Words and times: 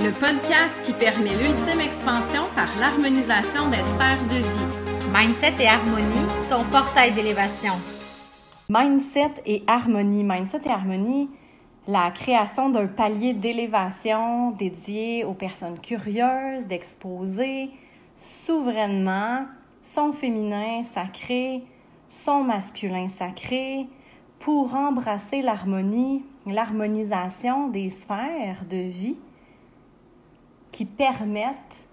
le 0.00 0.12
podcast 0.12 0.76
qui 0.84 0.92
permet 0.92 1.34
l'ultime 1.34 1.80
expansion 1.80 2.42
par 2.54 2.68
l'harmonisation 2.78 3.68
des 3.68 3.82
sphères 3.82 4.22
de 4.30 4.36
vie. 4.36 5.12
Mindset 5.12 5.54
et 5.60 5.66
harmonie, 5.66 6.28
ton 6.48 6.62
portail 6.70 7.12
d'élévation. 7.12 7.72
Mindset 8.68 9.42
et 9.44 9.64
harmonie. 9.66 10.22
Mindset 10.22 10.60
et 10.66 10.70
harmonie, 10.70 11.28
la 11.88 12.12
création 12.12 12.68
d'un 12.68 12.86
palier 12.86 13.34
d'élévation 13.34 14.52
dédié 14.52 15.24
aux 15.24 15.34
personnes 15.34 15.80
curieuses 15.80 16.66
d'exposer 16.68 17.70
souverainement 18.16 19.46
son 19.82 20.12
féminin 20.12 20.82
sacré, 20.84 21.64
son 22.06 22.44
masculin 22.44 23.08
sacré, 23.08 23.88
pour 24.38 24.76
embrasser 24.76 25.42
l'harmonie, 25.42 26.24
l'harmonisation 26.46 27.66
des 27.66 27.90
sphères 27.90 28.64
de 28.70 28.76
vie 28.76 29.16
qui 30.72 30.84
permettent 30.84 31.88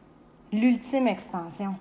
l'ultime 0.52 1.08
expansion. 1.08 1.76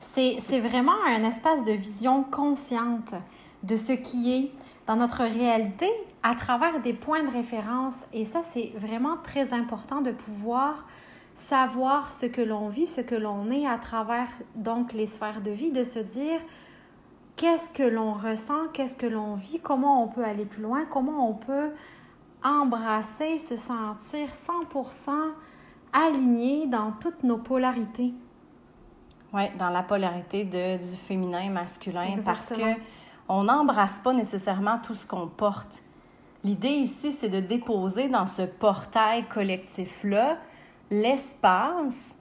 C'est 0.00 0.60
vraiment 0.60 0.96
un 1.06 1.24
espace 1.24 1.62
de 1.64 1.72
vision 1.72 2.24
consciente 2.24 3.14
de 3.62 3.76
ce 3.76 3.92
qui 3.92 4.32
est 4.32 4.50
dans 4.86 4.96
notre 4.96 5.24
réalité 5.24 5.90
à 6.22 6.34
travers 6.34 6.80
des 6.80 6.94
points 6.94 7.22
de 7.22 7.30
référence. 7.30 7.94
Et 8.14 8.24
ça, 8.24 8.40
c'est 8.42 8.72
vraiment 8.76 9.16
très 9.22 9.52
important 9.52 10.00
de 10.00 10.12
pouvoir 10.12 10.86
savoir 11.34 12.12
ce 12.12 12.24
que 12.24 12.40
l'on 12.40 12.68
vit, 12.68 12.86
ce 12.86 13.02
que 13.02 13.14
l'on 13.14 13.50
est 13.50 13.66
à 13.66 13.76
travers 13.76 14.28
donc 14.54 14.94
les 14.94 15.06
sphères 15.06 15.42
de 15.42 15.50
vie, 15.50 15.70
de 15.70 15.84
se 15.84 15.98
dire 15.98 16.40
qu'est-ce 17.36 17.70
que 17.70 17.82
l'on 17.82 18.14
ressent, 18.14 18.68
qu'est-ce 18.72 18.96
que 18.96 19.06
l'on 19.06 19.34
vit, 19.34 19.60
comment 19.60 20.02
on 20.02 20.08
peut 20.08 20.24
aller 20.24 20.46
plus 20.46 20.62
loin, 20.62 20.86
comment 20.86 21.28
on 21.28 21.34
peut 21.34 21.70
embrasser, 22.42 23.38
se 23.38 23.56
sentir 23.56 24.28
100% 24.28 25.10
aligné 25.96 26.66
dans 26.66 26.92
toutes 26.92 27.22
nos 27.22 27.38
polarités. 27.38 28.12
Oui, 29.32 29.42
dans 29.58 29.70
la 29.70 29.82
polarité 29.82 30.44
de, 30.44 30.76
du 30.76 30.96
féminin 30.96 31.40
et 31.40 31.48
masculin, 31.48 32.16
parce 32.24 32.50
que 32.50 32.74
on 33.28 33.44
n'embrasse 33.44 33.98
pas 33.98 34.12
nécessairement 34.12 34.78
tout 34.78 34.94
ce 34.94 35.06
qu'on 35.06 35.26
porte. 35.26 35.82
L'idée 36.44 36.68
ici, 36.68 37.12
c'est 37.12 37.28
de 37.28 37.40
déposer 37.40 38.08
dans 38.08 38.26
ce 38.26 38.42
portail 38.42 39.24
collectif-là 39.24 40.38
l'espace 40.90 42.16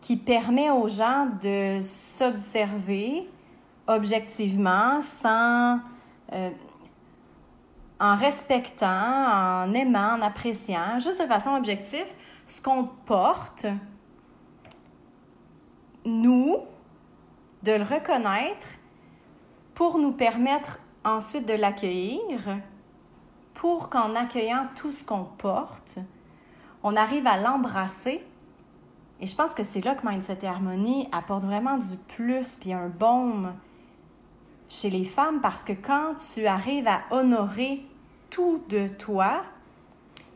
qui 0.00 0.16
permet 0.16 0.70
aux 0.70 0.88
gens 0.88 1.28
de 1.40 1.80
s'observer 1.80 3.28
objectivement 3.86 5.00
sans... 5.00 5.78
Euh, 6.32 6.50
en 7.98 8.14
respectant, 8.14 8.86
en 8.86 9.72
aimant, 9.72 10.18
en 10.18 10.22
appréciant, 10.22 10.98
juste 10.98 11.18
de 11.18 11.26
façon 11.26 11.54
objective, 11.54 12.04
ce 12.46 12.62
qu'on 12.62 12.84
porte, 13.04 13.66
nous, 16.04 16.58
de 17.62 17.72
le 17.72 17.82
reconnaître 17.82 18.68
pour 19.74 19.98
nous 19.98 20.12
permettre 20.12 20.78
ensuite 21.04 21.46
de 21.46 21.54
l'accueillir, 21.54 22.58
pour 23.54 23.88
qu'en 23.88 24.14
accueillant 24.14 24.68
tout 24.76 24.92
ce 24.92 25.02
qu'on 25.02 25.24
porte, 25.24 25.98
on 26.82 26.94
arrive 26.94 27.26
à 27.26 27.38
l'embrasser. 27.38 28.24
Et 29.20 29.26
je 29.26 29.34
pense 29.34 29.54
que 29.54 29.62
c'est 29.62 29.84
là 29.84 29.94
que 29.94 30.06
Mindset 30.06 30.38
et 30.42 30.46
Harmonie 30.46 31.08
apporte 31.10 31.44
vraiment 31.44 31.78
du 31.78 31.96
plus 32.08 32.56
puis 32.56 32.72
un 32.72 32.88
baume 32.88 33.54
chez 34.68 34.90
les 34.90 35.04
femmes 35.04 35.40
parce 35.40 35.64
que 35.64 35.72
quand 35.72 36.14
tu 36.34 36.46
arrives 36.46 36.86
à 36.86 37.02
honorer 37.10 37.84
tout 38.30 38.62
de 38.68 38.88
toi, 38.88 39.42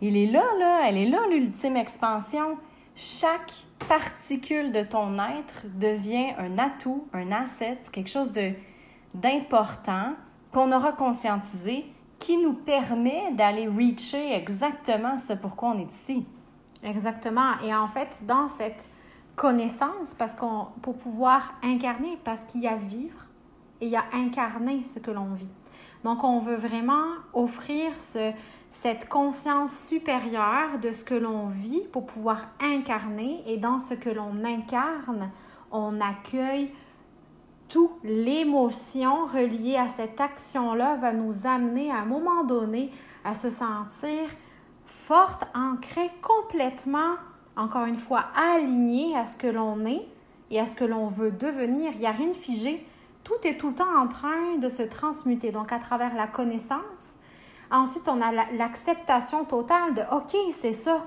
il 0.00 0.16
est 0.16 0.26
là, 0.26 0.44
là, 0.58 0.82
elle 0.86 0.96
est 0.96 1.08
là, 1.08 1.20
l'ultime 1.30 1.76
expansion. 1.76 2.58
Chaque 2.96 3.52
particule 3.88 4.72
de 4.72 4.82
ton 4.82 5.18
être 5.18 5.62
devient 5.78 6.32
un 6.38 6.58
atout, 6.58 7.06
un 7.12 7.32
asset, 7.32 7.78
quelque 7.92 8.10
chose 8.10 8.32
d'important 9.14 10.14
qu'on 10.52 10.72
aura 10.72 10.92
conscientisé 10.92 11.86
qui 12.18 12.36
nous 12.36 12.52
permet 12.52 13.32
d'aller 13.32 13.66
reacher 13.66 14.34
exactement 14.34 15.16
ce 15.16 15.32
pourquoi 15.32 15.70
on 15.70 15.78
est 15.78 15.92
ici. 15.92 16.26
Exactement. 16.82 17.58
Et 17.64 17.74
en 17.74 17.88
fait, 17.88 18.22
dans 18.26 18.48
cette 18.48 18.88
connaissance, 19.36 20.14
parce 20.18 20.34
qu'on 20.34 20.66
pour 20.82 20.96
pouvoir 20.98 21.54
incarner, 21.62 22.18
parce 22.24 22.44
qu'il 22.44 22.62
y 22.62 22.68
a 22.68 22.76
vivre 22.76 23.26
et 23.80 23.86
il 23.86 23.92
y 23.92 23.96
a 23.96 24.04
incarner 24.12 24.82
ce 24.82 24.98
que 24.98 25.10
l'on 25.10 25.32
vit. 25.32 25.48
Donc, 26.04 26.24
on 26.24 26.38
veut 26.38 26.56
vraiment 26.56 27.04
offrir 27.32 27.92
ce, 27.98 28.32
cette 28.70 29.08
conscience 29.08 29.76
supérieure 29.76 30.78
de 30.80 30.92
ce 30.92 31.04
que 31.04 31.14
l'on 31.14 31.46
vit 31.46 31.82
pour 31.92 32.06
pouvoir 32.06 32.46
incarner 32.60 33.42
et 33.46 33.56
dans 33.56 33.80
ce 33.80 33.94
que 33.94 34.10
l'on 34.10 34.44
incarne, 34.44 35.30
on 35.72 36.00
accueille 36.00 36.72
toute 37.68 38.02
l'émotion 38.02 39.26
reliée 39.26 39.76
à 39.76 39.88
cette 39.88 40.20
action-là 40.20 40.96
va 40.96 41.12
nous 41.12 41.46
amener 41.46 41.90
à 41.90 41.98
un 41.98 42.04
moment 42.04 42.44
donné 42.44 42.92
à 43.24 43.34
se 43.34 43.48
sentir 43.48 44.28
forte, 44.84 45.44
ancrée 45.54 46.10
complètement, 46.20 47.14
encore 47.56 47.86
une 47.86 47.96
fois, 47.96 48.24
alignée 48.34 49.16
à 49.16 49.24
ce 49.24 49.36
que 49.36 49.46
l'on 49.46 49.84
est 49.86 50.06
et 50.50 50.58
à 50.58 50.66
ce 50.66 50.74
que 50.74 50.84
l'on 50.84 51.06
veut 51.06 51.30
devenir. 51.30 51.92
Il 51.94 52.00
n'y 52.00 52.06
a 52.06 52.12
rien 52.12 52.28
de 52.28 52.32
figé. 52.32 52.84
Tout 53.22 53.34
est 53.44 53.56
tout 53.56 53.68
le 53.68 53.74
temps 53.74 53.98
en 53.98 54.08
train 54.08 54.56
de 54.60 54.68
se 54.68 54.82
transmuter. 54.82 55.52
Donc, 55.52 55.70
à 55.70 55.78
travers 55.78 56.14
la 56.16 56.26
connaissance, 56.26 57.14
Ensuite, 57.70 58.08
on 58.08 58.20
a 58.20 58.32
l'acceptation 58.52 59.44
totale 59.44 59.94
de 59.94 60.02
OK, 60.12 60.36
c'est 60.50 60.72
ça. 60.72 61.06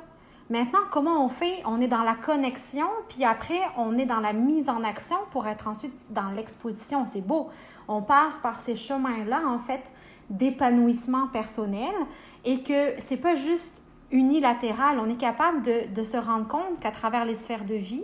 Maintenant, 0.49 0.79
comment 0.91 1.23
on 1.23 1.29
fait? 1.29 1.61
On 1.65 1.81
est 1.81 1.87
dans 1.87 2.03
la 2.03 2.15
connexion, 2.15 2.87
puis 3.09 3.23
après, 3.23 3.59
on 3.77 3.97
est 3.97 4.05
dans 4.05 4.19
la 4.19 4.33
mise 4.33 4.69
en 4.69 4.83
action 4.83 5.17
pour 5.31 5.47
être 5.47 5.67
ensuite 5.67 5.93
dans 6.09 6.29
l'exposition. 6.29 7.05
C'est 7.05 7.25
beau. 7.25 7.49
On 7.87 8.01
passe 8.01 8.39
par 8.39 8.59
ces 8.59 8.75
chemins-là, 8.75 9.41
en 9.47 9.59
fait, 9.59 9.93
d'épanouissement 10.29 11.27
personnel 11.27 11.93
et 12.45 12.61
que 12.61 12.93
c'est 12.97 13.17
pas 13.17 13.35
juste 13.35 13.81
unilatéral. 14.11 14.99
On 14.99 15.09
est 15.09 15.17
capable 15.17 15.63
de, 15.63 15.93
de 15.93 16.03
se 16.03 16.17
rendre 16.17 16.47
compte 16.47 16.79
qu'à 16.79 16.91
travers 16.91 17.25
les 17.25 17.35
sphères 17.35 17.65
de 17.65 17.75
vie, 17.75 18.03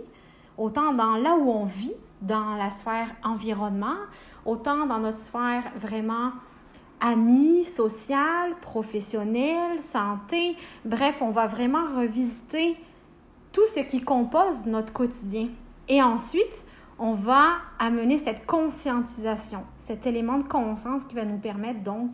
autant 0.58 0.92
dans 0.92 1.16
là 1.16 1.36
où 1.36 1.50
on 1.50 1.64
vit, 1.64 1.94
dans 2.22 2.56
la 2.56 2.70
sphère 2.70 3.08
environnement, 3.24 3.96
autant 4.44 4.86
dans 4.86 4.98
notre 4.98 5.18
sphère 5.18 5.64
vraiment 5.76 6.32
amis, 7.00 7.64
social, 7.64 8.54
professionnel, 8.60 9.80
santé. 9.80 10.56
Bref, 10.84 11.22
on 11.22 11.30
va 11.30 11.46
vraiment 11.46 11.84
revisiter 11.96 12.76
tout 13.52 13.66
ce 13.74 13.80
qui 13.80 14.02
compose 14.02 14.66
notre 14.66 14.92
quotidien. 14.92 15.48
Et 15.88 16.02
ensuite, 16.02 16.64
on 16.98 17.12
va 17.12 17.54
amener 17.78 18.18
cette 18.18 18.46
conscientisation, 18.46 19.64
cet 19.78 20.06
élément 20.06 20.38
de 20.38 20.44
conscience 20.44 21.04
qui 21.04 21.14
va 21.14 21.24
nous 21.24 21.38
permettre 21.38 21.80
donc 21.80 22.12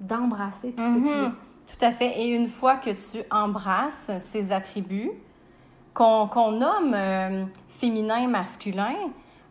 d'embrasser 0.00 0.72
tout 0.72 0.84
ce 0.84 0.94
qui 0.94 1.00
mhm. 1.00 1.24
est. 1.26 1.30
Tout 1.66 1.84
à 1.84 1.90
fait. 1.90 2.20
Et 2.20 2.34
une 2.34 2.46
fois 2.46 2.76
que 2.76 2.90
tu 2.90 3.22
embrasses 3.30 4.10
ces 4.20 4.52
attributs, 4.52 5.10
qu'on 5.92 6.52
nomme 6.52 6.94
euh, 6.94 7.44
féminin 7.68 8.28
masculin, 8.28 8.94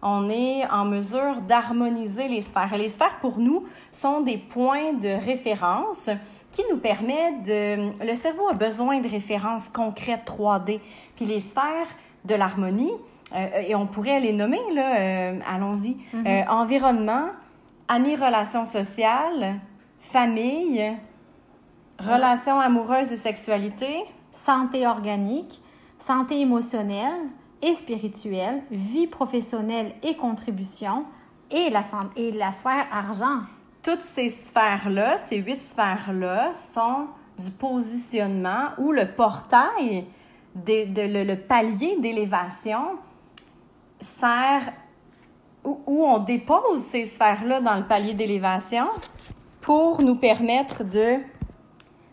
on 0.01 0.29
est 0.29 0.65
en 0.69 0.85
mesure 0.85 1.41
d'harmoniser 1.41 2.27
les 2.27 2.41
sphères. 2.41 2.73
Et 2.73 2.77
les 2.77 2.87
sphères, 2.87 3.17
pour 3.19 3.39
nous, 3.39 3.65
sont 3.91 4.21
des 4.21 4.37
points 4.37 4.93
de 4.93 5.09
référence 5.25 6.09
qui 6.51 6.63
nous 6.69 6.77
permettent 6.77 7.43
de... 7.43 8.05
Le 8.05 8.15
cerveau 8.15 8.47
a 8.49 8.53
besoin 8.53 8.99
de 8.99 9.07
références 9.07 9.69
concrètes 9.69 10.25
3D. 10.25 10.79
Puis 11.15 11.25
les 11.25 11.39
sphères 11.39 11.87
de 12.25 12.35
l'harmonie, 12.35 12.91
euh, 13.33 13.61
et 13.67 13.75
on 13.75 13.87
pourrait 13.87 14.19
les 14.19 14.33
nommer, 14.33 14.61
là, 14.73 14.95
euh, 14.95 15.39
allons-y, 15.47 15.97
mm-hmm. 16.13 16.27
euh, 16.27 16.49
environnement, 16.49 17.27
amis, 17.87 18.15
relations 18.15 18.65
sociales, 18.65 19.59
famille, 19.99 20.95
relations 21.99 22.59
amoureuses 22.59 23.11
et 23.11 23.17
sexualité. 23.17 24.05
Santé 24.31 24.85
organique, 24.87 25.61
santé 25.97 26.39
émotionnelle, 26.41 27.29
et 27.61 27.73
spirituelle, 27.73 28.61
vie 28.71 29.07
professionnelle 29.07 29.93
et 30.03 30.15
contribution, 30.15 31.05
et 31.51 31.69
la, 31.69 31.81
et 32.15 32.31
la 32.31 32.51
sphère 32.51 32.87
argent. 32.91 33.41
Toutes 33.81 34.01
ces 34.01 34.29
sphères-là, 34.29 35.17
ces 35.17 35.37
huit 35.37 35.61
sphères-là, 35.61 36.53
sont 36.53 37.07
du 37.39 37.51
positionnement 37.51 38.69
ou 38.77 38.91
le 38.91 39.07
portail, 39.07 40.05
de, 40.55 40.91
de 40.91 41.23
le, 41.23 41.35
palier 41.35 41.97
d'élévation 41.99 42.97
sert 43.99 44.73
où, 45.63 45.79
où, 45.85 46.03
on 46.03 46.17
dépose 46.19 46.81
ces 46.81 47.05
sphères-là 47.05 47.61
dans 47.61 47.75
le 47.75 47.83
palier 47.83 48.15
d'élévation 48.15 48.87
pour 49.61 50.01
nous 50.01 50.15
permettre 50.15 50.83
de 50.83 51.17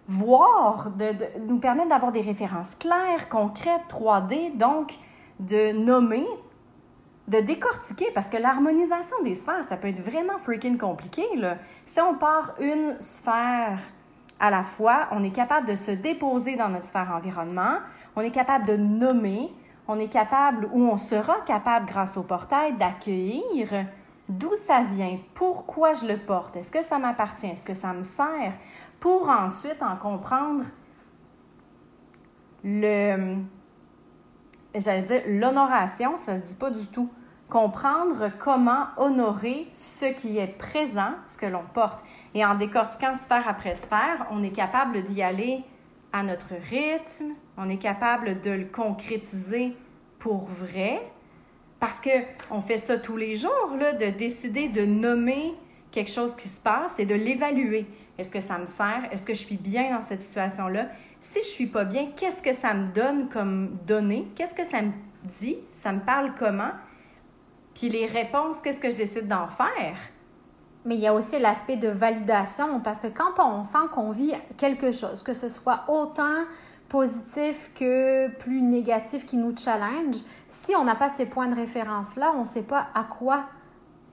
voir, 0.06 0.90
de, 0.90 1.12
de 1.12 1.47
nous 1.47 1.58
permettre 1.58 1.88
d'avoir 1.88 2.12
des 2.12 2.20
références 2.20 2.75
claires, 2.75 3.29
concrètes, 3.31 3.82
3D. 3.88 4.56
Donc, 4.56 4.93
de 5.40 5.72
nommer, 5.72 6.26
de 7.28 7.38
décortiquer, 7.40 8.10
parce 8.14 8.28
que 8.28 8.36
l'harmonisation 8.36 9.16
des 9.22 9.34
sphères, 9.34 9.64
ça 9.64 9.76
peut 9.76 9.88
être 9.88 10.00
vraiment 10.00 10.38
freaking 10.38 10.78
compliqué. 10.78 11.25
Là. 11.36 11.56
Si 11.84 12.00
on 12.00 12.14
part 12.14 12.54
une 12.60 13.00
sphère 13.00 13.78
à 14.40 14.50
la 14.50 14.62
fois, 14.62 15.08
on 15.12 15.22
est 15.22 15.31
capable 15.31 15.69
de 15.69 15.76
se 15.76 15.90
déposer 15.90 16.56
dans 16.56 16.69
notre 16.69 16.86
sphère 16.86 17.12
environnement, 17.14 17.78
on 18.16 18.20
est 18.20 18.31
capable 18.31 18.66
de 18.66 18.76
nommer, 18.76 19.52
on 19.88 19.98
est 19.98 20.08
capable 20.08 20.69
ou 20.72 20.86
on 20.86 20.96
sera 20.96 21.40
capable 21.46 21.87
grâce 21.87 22.16
au 22.16 22.22
portail 22.22 22.76
d'accueillir 22.76 23.87
d'où 24.28 24.54
ça 24.56 24.80
vient, 24.82 25.19
pourquoi 25.34 25.94
je 25.94 26.06
le 26.06 26.16
porte, 26.16 26.56
est-ce 26.56 26.70
que 26.70 26.82
ça 26.82 26.98
m'appartient, 26.98 27.46
est-ce 27.46 27.66
que 27.66 27.75
ça 27.75 27.92
me 27.92 28.02
sert, 28.02 28.54
pour 29.00 29.28
ensuite 29.28 29.82
en 29.82 29.96
comprendre 29.96 30.64
le, 32.64 33.37
j'allais 34.81 35.03
dire, 35.03 35.23
l'honoration, 35.26 36.17
ça 36.17 36.38
se 36.38 36.43
dit 36.43 36.55
pas 36.55 36.71
du 36.71 36.87
tout. 36.87 37.11
Comprendre 37.49 38.31
comment 38.38 38.87
honorer 38.97 39.69
ce 39.73 40.06
qui 40.06 40.38
est 40.38 40.59
présent, 40.59 41.12
ce 41.26 41.37
que 41.37 41.47
l'on 41.47 41.65
porte. 41.73 42.05
Et 42.35 42.44
en 42.44 42.55
décortiquant 42.55 43.15
sphère 43.15 43.47
après 43.49 43.75
sphère, 43.75 44.26
on 44.31 44.43
est 44.43 44.50
capable 44.50 45.03
d'y 45.03 45.23
aller 45.23 45.62
à 46.12 46.23
notre 46.23 46.55
rythme, 46.71 47.35
on 47.56 47.69
est 47.69 47.79
capable 47.79 48.41
de 48.41 48.50
le 48.50 48.65
concrétiser 48.67 49.76
pour 50.19 50.44
vrai, 50.47 51.03
parce 51.81 52.00
qu'on 52.00 52.61
fait 52.61 52.79
ça 52.79 52.99
tous 52.99 53.17
les 53.17 53.37
jours, 53.37 53.71
là, 53.79 53.93
de 53.93 54.06
décider 54.06 54.69
de 54.69 54.87
nommer 54.87 55.55
quelque 55.94 56.11
chose 56.11 56.35
qui 56.35 56.49
se 56.49 56.61
passe 56.61 56.99
et 56.99 57.06
de 57.06 57.14
l'évaluer. 57.14 57.87
Est-ce 58.19 58.31
que 58.31 58.41
ça 58.41 58.58
me 58.58 58.67
sert? 58.67 59.08
Est-ce 59.12 59.25
que 59.25 59.32
je 59.32 59.38
suis 59.38 59.56
bien 59.56 59.94
dans 59.94 60.02
cette 60.02 60.23
situation-là? 60.23 60.88
Si 61.20 61.38
je 61.38 61.46
suis 61.46 61.67
pas 61.67 61.85
bien, 61.85 62.08
qu'est-ce 62.17 62.43
que 62.43 62.52
ça 62.52 62.75
me 62.75 62.93
donne 62.93 63.29
comme 63.29 63.79
données? 63.87 64.26
Qu'est-ce 64.35 64.55
que 64.55 64.64
ça 64.64 64.82
me 64.82 64.91
dit? 65.23 65.56
Ça 65.70 65.93
me 65.93 66.00
parle 66.00 66.32
comment? 66.37 66.73
Puis 67.75 67.88
les 67.88 68.06
réponses, 68.06 68.61
qu'est-ce 68.61 68.81
que 68.81 68.91
je 68.91 68.96
décide 68.96 69.29
d'en 69.29 69.46
faire? 69.46 69.96
Mais 70.85 70.96
il 70.96 71.00
y 71.00 71.06
a 71.06 71.14
aussi 71.14 71.38
l'aspect 71.38 71.76
de 71.76 71.88
validation 71.88 72.81
parce 72.81 72.99
que 72.99 73.06
quand 73.06 73.38
on 73.38 73.62
sent 73.62 73.87
qu'on 73.93 74.11
vit 74.11 74.35
quelque 74.58 74.90
chose, 74.90 75.23
que 75.23 75.32
ce 75.32 75.49
soit 75.49 75.85
autant 75.87 76.44
positif 76.88 77.70
que 77.75 78.29
plus 78.38 78.62
négatif 78.62 79.26
qui 79.26 79.37
nous 79.37 79.56
challenge, 79.56 80.17
si 80.49 80.75
on 80.75 80.85
n'a 80.85 80.97
pas 80.97 81.11
ces 81.11 81.26
points 81.26 81.49
de 81.49 81.55
référence-là, 81.55 82.32
on 82.37 82.43
ne 82.43 82.47
sait 82.47 82.62
pas 82.62 82.88
à 82.94 83.05
quoi, 83.05 83.47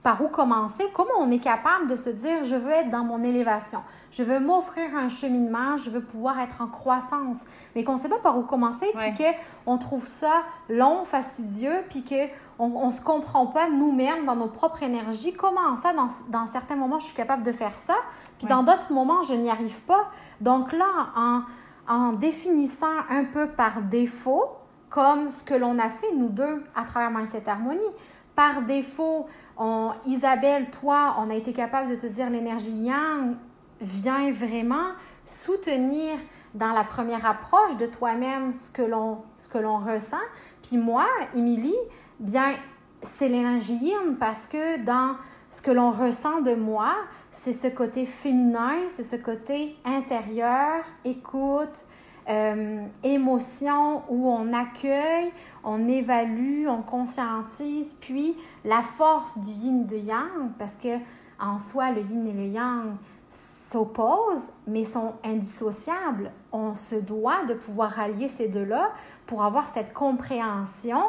par 0.02 0.22
où 0.22 0.28
commencer, 0.28 0.84
comment 0.92 1.14
on 1.18 1.30
est 1.30 1.38
capable 1.38 1.86
de 1.88 1.96
se 1.96 2.10
dire 2.10 2.44
je 2.44 2.56
veux 2.56 2.72
être 2.72 2.90
dans 2.90 3.04
mon 3.04 3.22
élévation, 3.22 3.80
je 4.10 4.22
veux 4.22 4.40
m'offrir 4.40 4.94
un 4.96 5.08
cheminement, 5.08 5.76
je 5.76 5.90
veux 5.90 6.02
pouvoir 6.02 6.38
être 6.40 6.60
en 6.60 6.66
croissance, 6.66 7.44
mais 7.74 7.84
qu'on 7.84 7.94
ne 7.94 7.98
sait 7.98 8.08
pas 8.08 8.18
par 8.18 8.36
où 8.36 8.42
commencer, 8.42 8.86
puis 8.94 9.24
qu'on 9.64 9.78
trouve 9.78 10.06
ça 10.06 10.42
long, 10.68 11.04
fastidieux, 11.04 11.84
puis 11.88 12.04
qu'on 12.04 12.86
ne 12.86 12.92
se 12.92 13.00
comprend 13.00 13.46
pas 13.46 13.70
nous-mêmes 13.70 14.26
dans 14.26 14.36
nos 14.36 14.48
propres 14.48 14.82
énergies. 14.82 15.32
Comment 15.32 15.76
ça, 15.76 15.92
dans, 15.94 16.08
dans, 16.28 16.46
certains 16.46 16.76
moments, 16.76 16.98
je 16.98 17.06
suis 17.06 17.16
capable 17.16 17.42
de 17.42 17.52
faire 17.52 17.76
ça, 17.76 17.94
puis 18.38 18.46
dans 18.48 18.62
d'autres 18.62 18.92
moments, 18.92 19.22
je 19.22 19.34
n'y 19.34 19.50
arrive 19.50 19.80
pas? 19.82 20.10
Donc 20.40 20.72
là, 20.72 20.86
en, 21.16 21.40
en 21.88 22.12
définissant 22.12 22.98
un 23.08 23.24
peu 23.24 23.48
par 23.48 23.80
défaut, 23.82 24.44
comme 24.90 25.30
ce 25.30 25.42
que 25.42 25.54
l'on 25.54 25.78
a 25.78 25.88
fait, 25.88 26.12
nous 26.14 26.28
deux, 26.28 26.62
à 26.74 26.84
travers 26.84 27.10
Mindset 27.10 27.48
Harmonie, 27.48 27.80
par 28.34 28.62
défaut, 28.62 29.26
on, 29.56 29.92
Isabelle, 30.06 30.70
toi, 30.70 31.16
on 31.18 31.30
a 31.30 31.34
été 31.34 31.52
capable 31.52 31.90
de 31.90 31.96
te 31.96 32.06
dire 32.06 32.30
l'énergie 32.30 32.84
yang 32.84 33.36
vient 33.80 34.30
vraiment 34.30 34.92
soutenir 35.24 36.16
dans 36.54 36.72
la 36.72 36.84
première 36.84 37.26
approche 37.26 37.76
de 37.78 37.86
toi-même 37.86 38.52
ce 38.52 38.70
que 38.70 38.82
l'on 38.82 39.78
ressent. 39.78 40.16
Puis 40.62 40.76
moi, 40.76 41.06
Émilie, 41.34 41.76
bien 42.20 42.54
c'est 43.02 43.28
l'énergie 43.28 43.74
yin 43.74 44.16
parce 44.18 44.46
que 44.46 44.78
dans 44.84 45.16
ce 45.50 45.60
que 45.60 45.70
l'on 45.70 45.90
ressent 45.90 46.40
de 46.40 46.54
moi, 46.54 46.94
c'est 47.30 47.52
ce 47.52 47.66
côté 47.66 48.06
féminin, 48.06 48.74
c'est 48.88 49.02
ce 49.02 49.16
côté 49.16 49.76
intérieur, 49.84 50.84
écoute, 51.04 51.84
euh, 52.28 52.86
émotion 53.02 54.02
où 54.08 54.28
on 54.28 54.52
accueille, 54.52 55.32
on 55.64 55.88
évalue, 55.88 56.66
on 56.68 56.82
conscientise, 56.82 57.96
puis 58.00 58.36
la 58.64 58.82
force 58.82 59.38
du 59.38 59.50
yin 59.50 59.86
de 59.86 59.96
yang, 59.96 60.52
parce 60.58 60.76
que 60.76 60.98
en 61.40 61.58
soi, 61.58 61.90
le 61.90 62.02
yin 62.02 62.26
et 62.26 62.32
le 62.32 62.46
yang, 62.46 62.94
s'opposent, 63.72 64.50
mais 64.66 64.84
sont 64.84 65.14
indissociables. 65.24 66.30
On 66.52 66.74
se 66.74 66.94
doit 66.94 67.44
de 67.48 67.54
pouvoir 67.54 67.98
allier 67.98 68.28
ces 68.28 68.48
deux-là 68.48 68.92
pour 69.26 69.42
avoir 69.42 69.66
cette 69.66 69.92
compréhension 69.92 71.02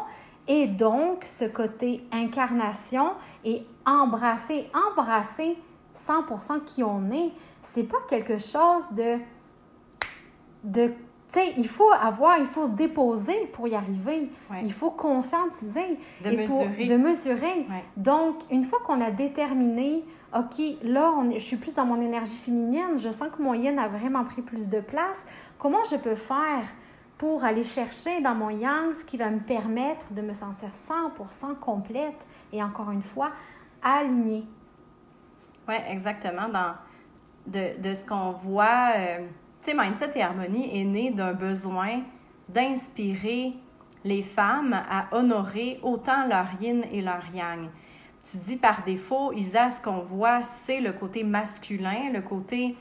et 0.48 0.68
donc 0.68 1.24
ce 1.26 1.46
côté 1.46 2.06
incarnation 2.12 3.12
et 3.44 3.66
embrasser, 3.86 4.70
embrasser 4.90 5.58
100% 5.96 6.64
qui 6.66 6.84
on 6.84 7.12
est. 7.12 7.32
C'est 7.62 7.84
pas 7.84 8.00
quelque 8.10 8.38
chose 8.38 8.92
de 8.92 9.18
de 10.64 10.92
tu 11.26 11.40
sais, 11.40 11.54
il 11.58 11.68
faut 11.68 11.90
avoir, 11.92 12.38
il 12.38 12.46
faut 12.46 12.68
se 12.68 12.74
déposer 12.74 13.48
pour 13.54 13.68
y 13.68 13.74
arriver. 13.74 14.30
Il 14.62 14.74
faut 14.74 14.92
conscientiser. 14.92 15.98
De 16.24 16.30
mesurer. 16.30 16.86
de 16.86 16.98
mesurer. 16.98 17.68
Donc, 17.98 18.36
une 18.52 18.64
fois 18.64 18.80
qu'on 18.86 19.02
a 19.02 19.10
déterminé 19.10 20.04
OK, 20.36 20.62
là, 20.84 21.14
je 21.32 21.40
suis 21.40 21.58
plus 21.58 21.76
dans 21.76 21.86
mon 21.86 22.02
énergie 22.02 22.36
féminine, 22.36 22.98
je 22.98 23.12
sens 23.12 23.30
que 23.36 23.42
mon 23.42 23.54
yin 23.54 23.78
a 23.78 23.88
vraiment 23.88 24.24
pris 24.24 24.42
plus 24.42 24.68
de 24.68 24.80
place. 24.80 25.24
Comment 25.58 25.84
je 25.90 25.96
peux 25.96 26.16
faire 26.16 26.64
pour 27.18 27.44
aller 27.44 27.64
chercher 27.64 28.22
dans 28.22 28.34
mon 28.34 28.50
yang 28.50 28.94
ce 28.94 29.06
qui 29.06 29.18
va 29.18 29.30
me 29.30 29.40
permettre 29.40 30.12
de 30.12 30.22
me 30.22 30.34
sentir 30.34 30.70
100% 30.70 31.56
complète 31.60 32.28
et 32.52 32.64
encore 32.64 32.92
une 32.92 33.04
fois, 33.04 33.32
alignée? 33.84 34.46
Oui, 35.68 35.76
exactement. 35.88 36.50
Dans, 36.50 36.74
de, 37.46 37.94
ce 37.94 38.06
qu'on 38.06 38.32
voit, 38.32 38.94
euh, 38.98 39.20
sais, 39.64 39.74
Mindset 39.74 40.12
et 40.16 40.22
Harmonie 40.22 40.82
est 40.82 40.86
né 40.86 41.12
d'un 41.12 41.34
besoin 41.34 42.02
d'inspirer 42.50 43.54
les 44.04 44.22
femmes 44.22 44.74
à 44.74 45.08
honorer 45.16 45.80
autant 45.82 46.28
leur 46.28 46.48
yin 46.60 46.84
et 46.92 47.02
leur 47.02 47.24
yang. 47.34 47.70
Tu 48.30 48.38
dis 48.38 48.58
par 48.58 48.84
défaut, 48.84 49.34
Isa, 49.34 49.70
ce 49.70 49.82
qu'on 49.82 50.00
voit, 50.00 50.44
c'est 50.44 50.80
le 50.80 50.94
côté 50.94 51.24
masculin, 51.24 52.12
le 52.14 52.22
côté 52.22 52.76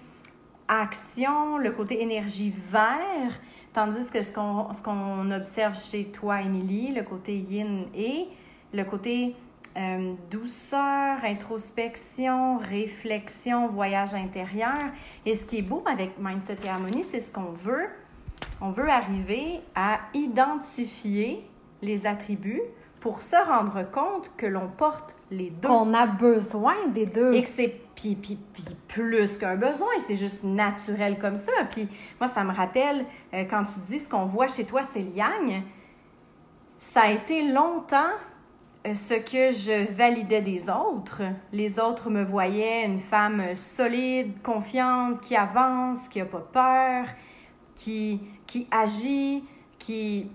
action, 0.69 1.59
le 1.59 1.73
côté 1.73 2.03
énergie 2.03 2.53
vert, 2.55 3.41
tandis 3.73 4.11
que 4.11 4.23
ce 4.23 4.33
qu'on, 4.33 5.31
observe 5.31 5.79
chez 5.79 6.07
toi, 6.07 6.43
Émilie, 6.43 6.93
le 6.93 7.03
côté 7.03 7.37
yin 7.37 7.85
et 7.95 8.29
le 8.73 8.85
côté 8.85 9.35
euh, 9.77 10.13
douceur, 10.31 11.25
introspection, 11.25 12.59
réflexion, 12.59 13.69
voyage 13.69 14.15
intérieur. 14.15 14.91
Et 15.25 15.35
ce 15.35 15.47
qui 15.47 15.59
est 15.59 15.63
beau 15.63 15.83
avec 15.87 16.19
Mindset 16.19 16.59
et 16.65 16.69
Harmonie, 16.69 17.05
c'est 17.05 17.21
ce 17.21 17.33
qu'on 17.33 17.53
veut. 17.53 17.89
On 18.61 18.71
veut 18.71 18.89
arriver 18.89 19.61
à 19.75 20.01
identifier 20.15 21.49
les 21.81 22.07
attributs 22.07 22.63
pour 23.01 23.23
se 23.23 23.35
rendre 23.35 23.83
compte 23.91 24.31
que 24.37 24.47
l'on 24.47 24.69
porte 24.69 25.17
les 25.31 25.51
deux. 25.51 25.69
Qu'on 25.69 25.93
a 25.95 26.07
besoin 26.07 26.75
des 26.89 27.07
deux. 27.07 27.33
Et 27.33 27.43
que 27.43 27.49
c'est 27.49 27.81
puis, 27.97 28.15
puis, 28.15 28.39
puis 28.53 28.65
plus 28.89 29.39
qu'un 29.39 29.57
besoin, 29.57 29.91
c'est 30.07 30.15
juste 30.15 30.45
naturel 30.45 31.19
comme 31.19 31.37
ça. 31.37 31.53
Puis 31.71 31.89
moi, 32.21 32.29
ça 32.29 32.45
me 32.45 32.53
rappelle, 32.53 33.05
euh, 33.35 33.45
quand 33.49 33.65
tu 33.65 33.81
dis 33.81 33.99
ce 33.99 34.09
qu'on 34.09 34.25
voit 34.25 34.49
chez 34.49 34.65
toi, 34.65 34.83
c'est 34.85 35.03
yang, 35.03 35.63
ça 36.79 37.03
a 37.03 37.11
été 37.11 37.51
longtemps 37.53 38.13
ce 38.85 39.15
que 39.15 39.53
je 39.53 39.93
validais 39.93 40.43
des 40.43 40.69
autres. 40.69 41.23
Les 41.53 41.79
autres 41.79 42.11
me 42.11 42.23
voyaient 42.23 42.85
une 42.85 42.99
femme 42.99 43.55
solide, 43.55 44.43
confiante, 44.43 45.21
qui 45.21 45.37
avance, 45.37 46.09
qui 46.09 46.19
n'a 46.19 46.25
pas 46.25 46.47
peur, 46.53 47.07
qui, 47.75 48.21
qui 48.47 48.67
agit, 48.71 49.45
qui 49.79 50.31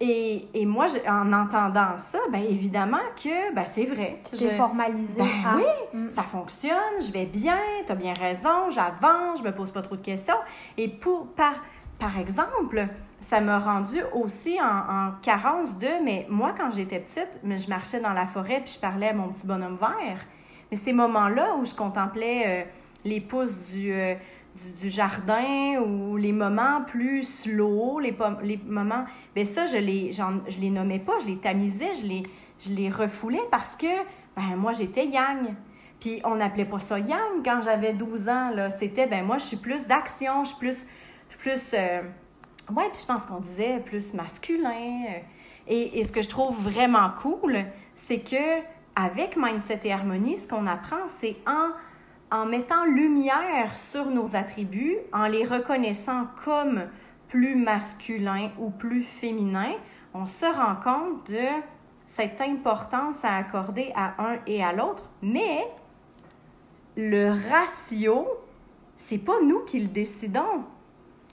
et, 0.00 0.46
et, 0.54 0.64
moi, 0.64 0.86
en 1.08 1.32
entendant 1.32 1.96
ça, 1.96 2.18
bien 2.30 2.42
évidemment 2.42 3.00
que 3.16 3.52
ben, 3.52 3.64
c'est 3.66 3.84
vrai. 3.84 4.20
Tu 4.30 4.48
formalisé. 4.50 5.20
Ben, 5.20 5.26
hein? 5.44 5.56
Oui, 5.56 6.00
mm. 6.00 6.10
ça 6.10 6.22
fonctionne, 6.22 7.00
je 7.00 7.10
vais 7.10 7.26
bien, 7.26 7.58
tu 7.84 7.90
as 7.90 7.96
bien 7.96 8.12
raison, 8.12 8.70
j'avance, 8.70 9.40
je 9.40 9.42
me 9.42 9.50
pose 9.50 9.72
pas 9.72 9.82
trop 9.82 9.96
de 9.96 10.02
questions. 10.02 10.36
Et 10.76 10.86
pour, 10.86 11.26
par, 11.32 11.54
par 11.98 12.18
exemple, 12.18 12.86
ça 13.20 13.40
m'a 13.40 13.58
rendu 13.58 13.96
aussi 14.12 14.58
en, 14.60 15.12
carence 15.22 15.78
de, 15.78 15.88
mais 16.04 16.26
moi, 16.28 16.54
quand 16.56 16.70
j'étais 16.70 17.00
petite, 17.00 17.40
je 17.44 17.68
marchais 17.68 18.00
dans 18.00 18.12
la 18.12 18.26
forêt 18.26 18.60
puis 18.64 18.74
je 18.76 18.80
parlais 18.80 19.08
à 19.08 19.12
mon 19.12 19.28
petit 19.28 19.46
bonhomme 19.46 19.76
vert. 19.76 20.24
Mais 20.70 20.76
ces 20.76 20.92
moments-là 20.92 21.56
où 21.56 21.64
je 21.64 21.74
contemplais 21.74 22.44
euh, 22.46 22.64
les 23.04 23.20
pousses 23.20 23.56
du... 23.72 23.92
Euh, 23.92 24.14
du, 24.80 24.88
jardin 24.88 25.80
ou 25.80 26.16
les 26.16 26.32
moments 26.32 26.82
plus 26.86 27.22
slow, 27.22 28.00
les, 28.00 28.16
moments. 28.66 29.04
Bien, 29.34 29.44
ça, 29.44 29.66
je 29.66 29.76
les, 29.76 30.12
je 30.12 30.60
les 30.60 30.70
nommais 30.70 30.98
pas, 30.98 31.12
je 31.20 31.26
les 31.26 31.36
tamisais, 31.36 31.92
je 31.94 32.72
les, 32.72 32.90
refoulais 32.90 33.42
parce 33.50 33.76
que 33.76 33.86
ben, 34.36 34.56
moi, 34.56 34.72
j'étais 34.72 35.06
yang. 35.06 35.54
Puis 36.00 36.20
on 36.24 36.36
n'appelait 36.36 36.64
pas 36.64 36.78
ça 36.78 36.98
yang 36.98 37.44
quand 37.44 37.60
j'avais 37.62 37.92
12 37.92 38.28
ans. 38.28 38.50
C'était, 38.70 39.06
ben 39.06 39.24
moi, 39.24 39.38
je 39.38 39.44
suis 39.44 39.56
plus 39.56 39.86
d'action, 39.86 40.44
je 40.44 40.48
suis 40.48 40.58
plus. 40.58 40.84
Plus 41.38 41.60
euh, 41.74 42.02
ouais, 42.70 42.88
puis 42.92 43.00
je 43.02 43.06
pense 43.06 43.26
qu'on 43.26 43.40
disait 43.40 43.80
plus 43.80 44.14
masculin. 44.14 44.72
Et, 45.66 45.98
et, 45.98 46.04
ce 46.04 46.12
que 46.12 46.22
je 46.22 46.28
trouve 46.28 46.58
vraiment 46.62 47.10
cool, 47.20 47.58
c'est 47.94 48.20
que 48.20 48.60
avec 48.96 49.36
Mindset 49.36 49.80
et 49.84 49.92
Harmonie, 49.92 50.38
ce 50.38 50.48
qu'on 50.48 50.66
apprend, 50.66 51.06
c'est 51.06 51.36
en 51.46 51.70
en 52.30 52.44
mettant 52.44 52.84
lumière 52.84 53.74
sur 53.74 54.06
nos 54.06 54.36
attributs, 54.36 54.98
en 55.12 55.26
les 55.26 55.44
reconnaissant 55.44 56.26
comme 56.44 56.82
plus 57.28 57.56
masculin 57.56 58.50
ou 58.58 58.70
plus 58.70 59.02
féminin, 59.02 59.72
on 60.14 60.26
se 60.26 60.46
rend 60.46 60.76
compte 60.76 61.30
de 61.30 61.46
cette 62.06 62.40
importance 62.40 63.24
à 63.24 63.36
accorder 63.36 63.92
à 63.94 64.14
un 64.18 64.38
et 64.46 64.62
à 64.62 64.72
l'autre, 64.72 65.04
mais 65.22 65.66
le 66.96 67.30
ratio, 67.50 68.26
c'est 68.96 69.18
pas 69.18 69.40
nous 69.42 69.60
qui 69.60 69.80
le 69.80 69.88
décidons. 69.88 70.64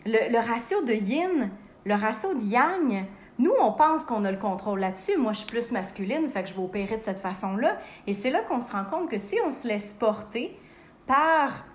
Le, 0.06 0.38
ratio 0.38 0.84
de 0.84 0.94
yin, 0.94 1.50
le 1.86 1.96
ratio 1.96 2.34
de 2.34 2.44
yang, 2.44 3.06
nous, 3.38 3.54
on 3.60 3.74
pense 3.74 4.06
qu'on 4.06 4.24
a 4.24 4.32
le 4.32 4.38
contrôle 4.38 4.80
là-dessus. 4.80 5.18
Moi, 5.18 5.34
je 5.34 5.40
suis 5.40 5.48
plus 5.48 5.72
masculine, 5.72 6.30
fait 6.30 6.44
que 6.44 6.50
je 6.50 6.54
vais 6.54 6.64
opérer 6.64 6.98
de 6.98 7.02
cette 7.02 7.20
façon-là. 7.20 7.78
Et 8.08 8.14
c'est 8.14 8.30
là 8.30 8.42
qu'on 8.42 8.60
se 8.60 8.72
rend 8.72 8.86
compte 8.86 9.10
que 9.10 9.18
si 9.18 9.38
on 9.46 9.52
se 9.52 9.68
laisse 9.68 9.94
porter 9.94 10.58
par 11.06 11.66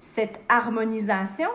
cette 0.00 0.40
harmonisation, 0.48 1.50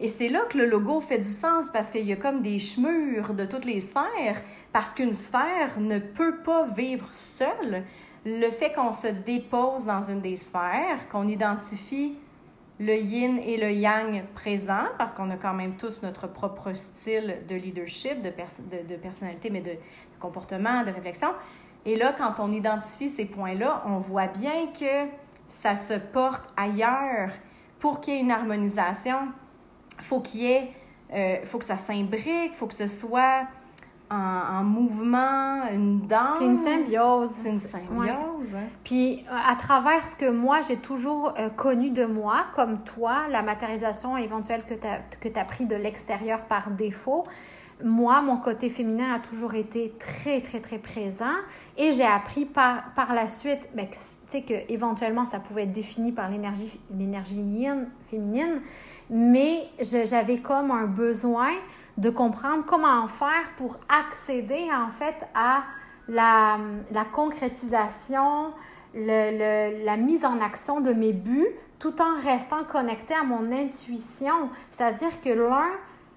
et 0.00 0.08
c'est 0.08 0.28
là 0.28 0.40
que 0.48 0.58
le 0.58 0.66
logo 0.66 1.00
fait 1.00 1.18
du 1.18 1.28
sens 1.28 1.66
parce 1.72 1.90
qu'il 1.90 2.06
y 2.06 2.12
a 2.12 2.16
comme 2.16 2.42
des 2.42 2.58
chemures 2.58 3.34
de 3.34 3.44
toutes 3.44 3.66
les 3.66 3.80
sphères, 3.80 4.42
parce 4.72 4.94
qu'une 4.94 5.12
sphère 5.12 5.78
ne 5.78 5.98
peut 5.98 6.38
pas 6.38 6.66
vivre 6.66 7.08
seule. 7.12 7.84
Le 8.24 8.50
fait 8.50 8.72
qu'on 8.72 8.92
se 8.92 9.08
dépose 9.08 9.84
dans 9.84 10.02
une 10.02 10.20
des 10.20 10.36
sphères, 10.36 11.08
qu'on 11.10 11.28
identifie 11.28 12.16
le 12.80 12.96
yin 12.96 13.38
et 13.38 13.56
le 13.56 13.70
yang 13.70 14.24
présent, 14.34 14.84
parce 14.98 15.14
qu'on 15.14 15.30
a 15.30 15.36
quand 15.36 15.54
même 15.54 15.76
tous 15.76 16.02
notre 16.02 16.26
propre 16.26 16.72
style 16.74 17.38
de 17.48 17.54
leadership, 17.54 18.22
de, 18.22 18.30
de, 18.30 18.96
personnalité, 18.96 19.50
mais 19.50 19.60
de, 19.60 19.72
comportement, 20.18 20.82
de 20.84 20.90
réflexion. 20.90 21.28
Et 21.84 21.96
là, 21.96 22.14
quand 22.16 22.34
on 22.38 22.52
identifie 22.52 23.08
ces 23.08 23.26
points-là, 23.26 23.82
on 23.86 23.98
voit 23.98 24.28
bien 24.28 24.68
que 24.78 25.10
ça 25.48 25.76
se 25.76 25.94
porte 25.94 26.48
ailleurs. 26.56 27.30
Pour 27.78 28.00
qu'il 28.00 28.14
y 28.14 28.16
ait 28.18 28.20
une 28.20 28.30
harmonisation, 28.30 29.16
faut 29.98 30.20
qu'il 30.20 30.42
y 30.42 30.46
ait, 30.46 30.70
euh, 31.12 31.44
faut 31.44 31.58
que 31.58 31.64
ça 31.64 31.76
s'imbrique, 31.76 32.54
faut 32.54 32.68
que 32.68 32.74
ce 32.74 32.86
soit 32.86 33.42
en, 34.12 34.64
mouvement, 34.64 35.62
une 35.72 36.06
danse. 36.06 36.38
C'est 36.38 36.46
une 36.46 36.56
symbiose. 36.56 37.30
C'est 37.42 37.48
une 37.48 37.60
symbiose. 37.60 38.54
Hein. 38.54 38.68
Puis, 38.84 39.24
euh, 39.28 39.34
à 39.50 39.56
travers 39.56 40.06
ce 40.06 40.16
que 40.16 40.30
moi, 40.30 40.60
j'ai 40.66 40.76
toujours 40.76 41.34
euh, 41.38 41.48
connu 41.48 41.90
de 41.90 42.04
moi, 42.04 42.44
comme 42.54 42.80
toi, 42.82 43.22
la 43.30 43.42
matérialisation 43.42 44.16
éventuelle 44.16 44.62
que 44.64 44.74
tu 45.28 45.38
as, 45.38 45.44
pris 45.44 45.66
de 45.66 45.76
l'extérieur 45.76 46.42
par 46.42 46.70
défaut, 46.70 47.24
moi, 47.82 48.22
mon 48.22 48.36
côté 48.36 48.68
féminin 48.68 49.12
a 49.14 49.18
toujours 49.18 49.54
été 49.54 49.92
très, 49.98 50.40
très, 50.40 50.60
très 50.60 50.78
présent. 50.78 51.34
Et 51.76 51.92
j'ai 51.92 52.06
appris 52.06 52.44
par, 52.44 52.92
par 52.94 53.14
la 53.14 53.26
suite, 53.26 53.68
ben, 53.74 53.86
tu 53.88 53.98
sais, 54.28 54.42
qu'éventuellement, 54.42 55.26
ça 55.26 55.40
pouvait 55.40 55.64
être 55.64 55.72
défini 55.72 56.12
par 56.12 56.28
l'énergie 56.30 56.78
yin 57.40 57.88
féminine, 58.10 58.60
mais 59.10 59.64
j'avais 59.80 60.38
comme 60.38 60.70
un 60.70 60.86
besoin 60.86 61.50
de 61.96 62.10
comprendre 62.10 62.64
comment 62.64 63.06
faire 63.08 63.50
pour 63.56 63.78
accéder 63.88 64.68
en 64.72 64.90
fait 64.90 65.26
à 65.34 65.64
la, 66.08 66.58
la 66.90 67.04
concrétisation, 67.04 68.52
le, 68.94 69.84
la 69.84 69.96
mise 69.96 70.24
en 70.24 70.40
action 70.40 70.80
de 70.80 70.92
mes 70.92 71.12
buts 71.12 71.48
tout 71.82 72.00
en 72.00 72.16
restant 72.22 72.62
connecté 72.62 73.12
à 73.12 73.24
mon 73.24 73.50
intuition. 73.50 74.50
C'est-à-dire 74.70 75.20
que 75.20 75.30
l'un, 75.30 75.66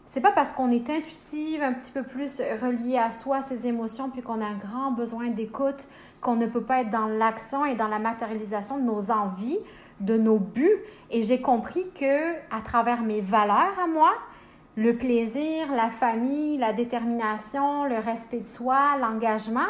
c'est 0.05 0.21
pas 0.21 0.31
parce 0.31 0.51
qu'on 0.51 0.69
est 0.69 0.87
intuitive, 0.91 1.63
un 1.63 1.73
petit 1.73 1.91
peu 1.91 2.03
plus 2.03 2.39
relié 2.61 2.99
à 2.99 3.09
soi, 3.09 3.41
ses 3.41 3.65
émotions, 3.65 4.11
puis 4.11 4.21
qu'on 4.21 4.41
a 4.41 4.45
un 4.45 4.57
grand 4.57 4.91
besoin 4.91 5.29
d'écoute, 5.29 5.87
qu'on 6.21 6.35
ne 6.35 6.45
peut 6.45 6.61
pas 6.61 6.81
être 6.81 6.91
dans 6.91 7.07
l'action 7.07 7.65
et 7.65 7.73
dans 7.73 7.87
la 7.87 7.97
matérialisation 7.97 8.77
de 8.77 8.83
nos 8.83 9.09
envies, 9.09 9.57
de 10.01 10.15
nos 10.19 10.37
buts. 10.37 10.77
Et 11.09 11.23
j'ai 11.23 11.41
compris 11.41 11.87
que 11.99 12.33
à 12.55 12.61
travers 12.63 13.01
mes 13.01 13.19
valeurs 13.19 13.79
à 13.83 13.87
moi, 13.87 14.13
le 14.75 14.95
plaisir, 14.97 15.73
la 15.73 15.89
famille, 15.89 16.57
la 16.57 16.73
détermination, 16.73 17.85
le 17.85 17.97
respect 17.97 18.41
de 18.41 18.47
soi, 18.47 18.97
l'engagement, 18.99 19.67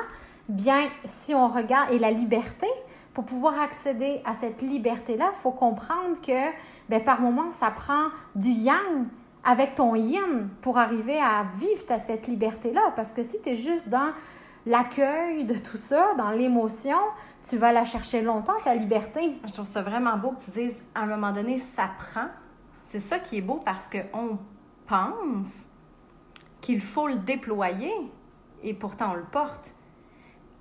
bien, 0.50 0.88
si 1.06 1.34
on 1.36 1.48
regarde, 1.48 1.92
et 1.92 2.00
la 2.00 2.12
liberté, 2.12 2.68
pour 3.14 3.24
pouvoir 3.24 3.60
accéder 3.62 4.22
à 4.26 4.34
cette 4.34 4.62
liberté-là, 4.62 5.32
il 5.34 5.38
faut 5.38 5.52
comprendre 5.52 6.22
que 6.22 6.52
bien, 6.90 7.00
par 7.00 7.22
moment, 7.22 7.52
ça 7.52 7.72
prend 7.72 8.08
du 8.36 8.50
yang 8.50 9.06
avec 9.44 9.76
ton 9.76 9.96
yin 9.96 10.50
pour 10.62 10.78
arriver 10.78 11.18
à 11.18 11.46
vivre 11.54 12.00
cette 12.00 12.28
liberté-là. 12.28 12.82
Parce 12.96 13.14
que 13.14 13.24
si 13.24 13.42
tu 13.42 13.50
es 13.50 13.56
juste 13.56 13.90
dans 13.90 14.12
l'accueil 14.66 15.46
de 15.46 15.58
tout 15.58 15.78
ça, 15.78 16.14
dans 16.18 16.32
l'émotion, 16.32 16.98
tu 17.48 17.56
vas 17.56 17.72
la 17.72 17.86
chercher 17.86 18.22
longtemps, 18.22 18.56
ta 18.64 18.74
liberté. 18.74 19.40
Je 19.46 19.54
trouve 19.54 19.68
ça 19.68 19.82
vraiment 19.82 20.18
beau 20.18 20.32
que 20.32 20.44
tu 20.44 20.52
dises, 20.52 20.84
à 20.96 21.02
un 21.02 21.06
moment 21.06 21.32
donné, 21.32 21.58
ça 21.58 21.90
prend. 21.98 22.28
C'est 22.82 23.00
ça 23.00 23.20
qui 23.20 23.38
est 23.38 23.42
beau 23.42 23.62
parce 23.64 23.88
qu'on 23.88 24.40
pense 24.88 25.66
qu'il 26.62 26.82
faut 26.82 27.08
le 27.08 27.16
déployer 27.16 27.94
et 28.64 28.74
pourtant 28.74 29.12
on 29.12 29.16
le 29.16 29.26
porte. 29.32 29.76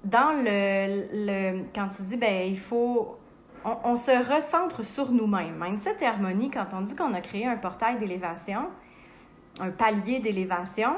Dans 0.05 0.33
le, 0.33 1.07
le 1.13 1.65
quand 1.75 1.89
tu 1.89 2.03
dis, 2.03 2.19
ben 2.19 2.47
il 2.47 2.59
faut, 2.59 3.19
on, 3.65 3.97
se 3.97 4.35
recentre 4.35 4.85
sur 4.85 5.11
nous-mêmes. 5.11 5.57
Mindset 5.59 5.97
et 6.03 6.07
harmonie, 6.07 6.51
quand 6.51 6.67
on 6.75 6.83
dit 6.83 6.95
qu'on 6.95 7.15
a 7.15 7.23
créé 7.23 7.47
un 7.47 7.57
portail 7.57 7.99
d'élévation, 7.99 8.69
un 9.61 9.71
palier 9.71 10.19
d'élévation, 10.19 10.97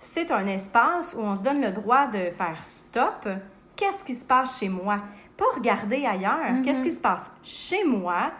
c'est 0.00 0.32
un 0.32 0.46
espace 0.46 1.16
où 1.16 1.22
on 1.22 1.36
se 1.36 1.42
donne 1.42 1.60
le 1.60 1.70
droit 1.70 2.06
de 2.08 2.30
faire 2.30 2.62
stop. 2.62 3.28
Qu'est-ce 3.76 4.04
qui 4.04 4.14
se 4.14 4.24
passe 4.24 4.58
chez 4.58 4.68
moi? 4.68 5.00
Pas 5.36 5.44
regarder 5.54 6.04
ailleurs. 6.04 6.62
Qu'est-ce 6.64 6.82
qui 6.82 6.90
se 6.90 7.00
passe 7.00 7.30
chez 7.44 7.84
moi 7.84 8.32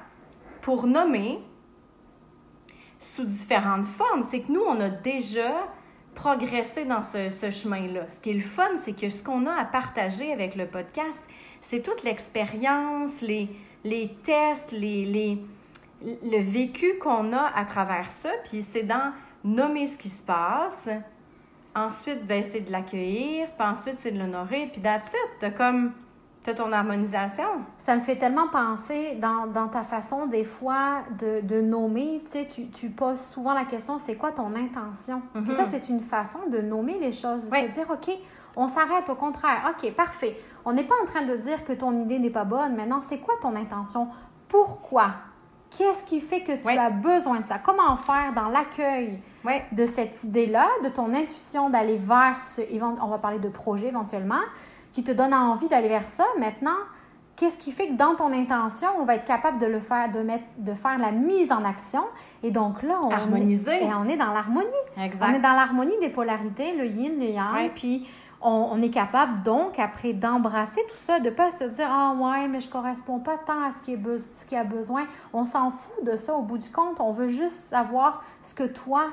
pour 0.62 0.86
nommer 0.88 1.38
sous 2.98 3.24
différentes 3.24 3.84
formes. 3.84 4.22
C'est 4.22 4.40
que 4.40 4.52
nous, 4.52 4.62
on 4.62 4.80
a 4.80 4.88
déjà 4.88 5.68
progressé 6.14 6.84
dans 6.84 7.02
ce, 7.02 7.50
chemin-là. 7.50 8.08
Ce 8.08 8.20
qui 8.20 8.30
est 8.30 8.34
le 8.34 8.40
fun, 8.40 8.70
c'est 8.84 8.92
que 8.92 9.08
ce 9.08 9.22
qu'on 9.22 9.46
a 9.46 9.52
à 9.52 9.64
partager 9.64 10.32
avec 10.32 10.56
le 10.56 10.66
podcast, 10.66 11.22
c'est 11.62 11.82
toute 11.82 12.02
l'expérience, 12.02 13.20
les, 13.20 13.48
tests, 14.24 14.72
les, 14.72 15.38
le 16.02 16.42
vécu 16.42 16.98
qu'on 16.98 17.32
a 17.32 17.52
à 17.54 17.64
travers 17.64 18.10
ça. 18.10 18.30
Puis 18.44 18.62
c'est 18.62 18.82
dans 18.82 19.12
nommer 19.44 19.86
ce 19.86 19.98
qui 19.98 20.08
se 20.08 20.22
passe. 20.22 20.88
Ensuite, 21.74 22.26
ben, 22.26 22.42
c'est 22.42 22.60
de 22.60 22.72
l'accueillir. 22.72 23.48
Puis 23.56 23.68
ensuite, 23.68 23.96
c'est 24.00 24.10
de 24.10 24.18
l'honorer. 24.18 24.68
Puis 24.72 24.80
that's 24.80 25.12
it. 25.42 25.54
comme 25.56 25.92
ton 26.52 26.72
harmonisation? 26.72 27.44
Ça 27.78 27.96
me 27.96 28.00
fait 28.00 28.16
tellement 28.16 28.48
penser 28.48 29.16
dans, 29.20 29.46
dans 29.46 29.68
ta 29.68 29.82
façon, 29.82 30.26
des 30.26 30.44
fois, 30.44 31.02
de, 31.18 31.40
de 31.46 31.60
nommer. 31.60 32.22
Tu 32.24 32.30
sais, 32.30 32.48
tu, 32.48 32.68
tu, 32.68 32.90
poses 32.90 33.20
souvent 33.20 33.54
la 33.54 33.64
question 33.64 33.98
c'est 33.98 34.16
quoi 34.16 34.32
ton 34.32 34.54
intention? 34.54 35.22
Mm 35.34 35.50
ça, 35.52 35.64
c'est 35.70 35.88
une 35.88 36.00
façon 36.00 36.38
de 36.50 36.60
nommer 36.60 36.98
les 36.98 37.12
choses, 37.12 37.48
de 37.48 37.56
se 37.56 37.70
dire 37.72 37.86
OK, 37.90 38.10
on 38.56 38.68
s'arrête 38.68 39.08
au 39.08 39.14
contraire. 39.14 39.70
OK, 39.70 39.92
parfait. 39.92 40.36
On 40.64 40.72
n'est 40.72 40.84
pas 40.84 40.94
en 41.02 41.06
train 41.06 41.22
de 41.22 41.36
dire 41.36 41.64
que 41.64 41.72
ton 41.72 41.92
idée 41.92 42.18
n'est 42.18 42.30
pas 42.30 42.44
bonne. 42.44 42.76
Maintenant, 42.76 43.00
c'est 43.02 43.18
quoi 43.18 43.34
ton 43.40 43.56
intention? 43.56 44.08
Pourquoi? 44.48 45.10
Qu'est-ce 45.70 46.04
qui 46.04 46.20
fait 46.20 46.42
que 46.42 46.52
tu 46.52 46.78
as 46.78 46.90
besoin 46.90 47.40
de 47.40 47.44
ça? 47.44 47.58
Comment 47.58 47.96
faire 47.96 48.32
dans 48.34 48.48
l'accueil 48.48 49.20
de 49.72 49.86
cette 49.86 50.24
idée-là, 50.24 50.68
de 50.84 50.88
ton 50.88 51.14
intuition 51.14 51.70
d'aller 51.70 51.96
vers 51.96 52.38
ce. 52.38 52.62
On 53.02 53.08
va 53.08 53.18
parler 53.18 53.38
de 53.38 53.48
projet 53.48 53.88
éventuellement 53.88 54.40
qui 54.98 55.04
te 55.04 55.12
donne 55.12 55.32
envie 55.32 55.68
d'aller 55.68 55.86
vers 55.86 56.02
ça. 56.02 56.24
Maintenant, 56.40 56.74
qu'est-ce 57.36 57.56
qui 57.56 57.70
fait 57.70 57.86
que 57.86 57.92
dans 57.92 58.16
ton 58.16 58.32
intention, 58.32 58.88
on 58.98 59.04
va 59.04 59.14
être 59.14 59.26
capable 59.26 59.60
de 59.60 59.66
le 59.66 59.78
faire, 59.78 60.10
de 60.10 60.18
mettre, 60.18 60.42
de 60.56 60.74
faire 60.74 60.98
la 60.98 61.12
mise 61.12 61.52
en 61.52 61.64
action? 61.64 62.02
Et 62.42 62.50
donc 62.50 62.82
là, 62.82 62.98
on, 63.04 63.10
Harmoniser. 63.12 63.84
Est, 63.84 63.94
on 63.94 64.08
est 64.08 64.16
dans 64.16 64.32
l'harmonie. 64.32 64.66
Exact. 65.00 65.26
On 65.30 65.34
est 65.34 65.40
dans 65.40 65.54
l'harmonie 65.54 65.96
des 66.00 66.08
polarités, 66.08 66.74
le 66.74 66.84
yin, 66.84 67.12
le 67.16 67.26
yang. 67.26 67.70
Puis 67.76 68.08
on, 68.42 68.82
est 68.82 68.90
capable 68.90 69.40
donc, 69.44 69.78
après, 69.78 70.14
d'embrasser 70.14 70.80
tout 70.88 70.96
ça, 70.96 71.20
de 71.20 71.30
pas 71.30 71.52
se 71.52 71.62
dire 71.62 71.86
Ah, 71.88 72.16
ouais, 72.18 72.48
mais 72.48 72.58
je 72.58 72.68
correspond 72.68 73.20
pas 73.20 73.38
tant 73.38 73.62
à 73.62 73.70
ce 73.70 73.80
qui, 73.82 73.92
est 73.92 74.18
ce 74.18 74.46
qui 74.46 74.56
a 74.56 74.64
besoin. 74.64 75.04
On 75.32 75.44
s'en 75.44 75.70
fout 75.70 76.04
de 76.04 76.16
ça 76.16 76.34
au 76.34 76.42
bout 76.42 76.58
du 76.58 76.70
compte. 76.70 76.98
On 76.98 77.12
veut 77.12 77.28
juste 77.28 77.68
savoir 77.68 78.24
ce 78.42 78.52
que 78.52 78.64
toi, 78.64 79.10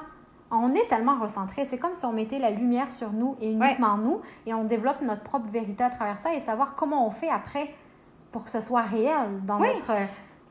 on 0.56 0.74
est 0.74 0.88
tellement 0.88 1.20
recentré. 1.20 1.66
C'est 1.66 1.78
comme 1.78 1.96
si 1.96 2.06
on 2.06 2.14
mettait 2.14 2.40
la 2.40 2.52
lumière 2.52 2.92
sur 2.92 3.12
nous 3.12 3.36
et 3.42 3.52
uniquement 3.52 3.98
nous, 3.98 4.22
et 4.46 4.54
on 4.54 4.64
développe 4.64 5.02
notre 5.02 5.24
propre 5.24 5.50
vérité 5.50 5.84
à 5.84 5.90
travers 5.90 6.18
ça 6.18 6.34
et 6.34 6.40
savoir 6.40 6.76
comment 6.76 7.06
on 7.08 7.12
fait 7.12 7.30
après 7.30 7.74
pour 8.32 8.44
que 8.44 8.52
ce 8.52 8.62
soit 8.62 8.82
réel 8.82 9.46
dans 9.46 9.60
notre. 9.60 9.92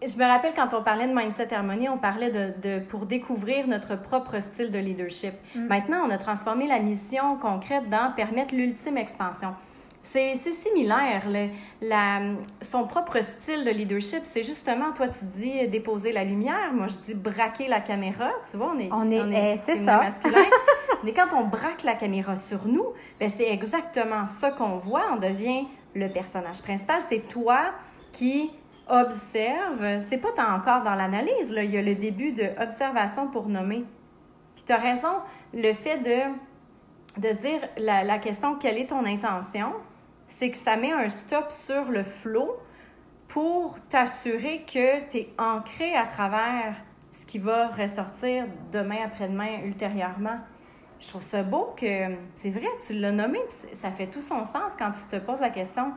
Je 0.02 0.18
me 0.18 0.24
rappelle 0.24 0.52
quand 0.54 0.74
on 0.74 0.82
parlait 0.82 1.06
de 1.06 1.14
mindset 1.14 1.54
harmonie, 1.54 1.88
on 1.88 1.98
parlait 1.98 2.30
de, 2.30 2.78
pour 2.80 3.06
découvrir 3.06 3.66
notre 3.68 3.96
propre 3.96 4.40
style 4.40 4.70
de 4.70 4.78
leadership. 4.78 5.32
Mm. 5.54 5.66
Maintenant, 5.66 5.98
on 6.06 6.10
a 6.10 6.18
transformé 6.18 6.66
la 6.66 6.78
mission 6.78 7.36
concrète 7.36 7.88
dans 7.88 8.12
permettre 8.14 8.54
l'ultime 8.54 8.98
expansion. 8.98 9.54
C'est 10.04 10.34
similaire. 10.34 11.22
la, 11.80 12.20
son 12.60 12.86
propre 12.86 13.22
style 13.22 13.64
de 13.64 13.70
leadership, 13.70 14.20
c'est 14.24 14.42
justement, 14.42 14.92
toi, 14.92 15.08
tu 15.08 15.24
dis 15.24 15.66
déposer 15.68 16.12
la 16.12 16.24
lumière. 16.24 16.72
Moi, 16.72 16.86
je 16.88 16.98
dis 16.98 17.14
braquer 17.14 17.68
la 17.68 17.80
caméra. 17.80 18.30
Tu 18.48 18.58
vois, 18.58 18.72
on 18.76 18.78
est, 18.78 18.90
on 18.92 19.10
est, 19.10 19.54
eh, 19.54 19.56
c'est 19.56 19.76
ça. 19.76 19.98
masculin. 19.98 20.44
Mais 21.04 21.12
quand 21.14 21.34
on 21.34 21.44
braque 21.44 21.82
la 21.84 21.94
caméra 21.94 22.36
sur 22.36 22.66
nous, 22.66 22.92
ben, 23.18 23.28
c'est 23.28 23.48
exactement 23.48 24.26
ça 24.26 24.50
qu'on 24.50 24.76
voit. 24.76 25.06
On 25.14 25.16
devient 25.16 25.66
le 25.94 26.08
personnage 26.08 26.62
principal. 26.62 27.00
C'est 27.08 27.26
toi 27.26 27.72
qui 28.12 28.50
observe. 28.88 30.00
C'est 30.00 30.18
pas 30.18 30.28
encore 30.54 30.82
dans 30.82 30.94
l'analyse. 30.94 31.54
Il 31.56 31.70
y 31.70 31.78
a 31.78 31.82
le 31.82 31.94
début 31.94 32.32
de 32.32 32.50
observation 32.62 33.28
pour 33.28 33.48
nommer. 33.48 33.84
Puis 34.54 34.56
Puis 34.56 34.64
tu 34.66 34.72
as 34.72 34.76
raison, 34.76 35.14
le 35.54 35.72
fait 35.72 35.98
de, 35.98 37.20
de 37.20 37.34
dire 37.34 37.60
la, 37.78 38.04
la 38.04 38.18
question 38.18 38.56
quelle 38.56 38.78
est 38.78 38.90
ton 38.90 39.04
intention, 39.06 39.72
c'est 40.26 40.50
que 40.50 40.56
ça 40.56 40.76
met 40.76 40.92
un 40.92 41.08
stop 41.08 41.50
sur 41.50 41.90
le 41.90 42.02
flot 42.02 42.56
pour 43.28 43.78
t'assurer 43.88 44.64
que 44.66 45.08
tu 45.10 45.18
es 45.18 45.28
ancré 45.38 45.94
à 45.94 46.06
travers 46.06 46.74
ce 47.10 47.26
qui 47.26 47.38
va 47.38 47.68
ressortir 47.68 48.46
demain 48.72 48.98
après-demain 49.04 49.60
ultérieurement. 49.64 50.38
Je 51.00 51.08
trouve 51.08 51.22
ça 51.22 51.42
beau 51.42 51.74
que, 51.76 52.14
c'est 52.34 52.50
vrai, 52.50 52.68
tu 52.84 52.94
l'as 52.94 53.12
nommé, 53.12 53.38
ça 53.72 53.90
fait 53.90 54.06
tout 54.06 54.22
son 54.22 54.44
sens 54.44 54.72
quand 54.78 54.90
tu 54.92 55.02
te 55.10 55.22
poses 55.22 55.40
la 55.40 55.50
question, 55.50 55.92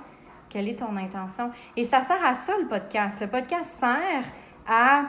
quelle 0.50 0.68
est 0.68 0.80
ton 0.80 0.96
intention? 0.98 1.52
Et 1.76 1.84
ça 1.84 2.02
sert 2.02 2.24
à 2.26 2.34
ça, 2.34 2.54
le 2.60 2.68
podcast. 2.68 3.20
Le 3.22 3.28
podcast 3.28 3.78
sert 3.80 4.26
à 4.68 5.04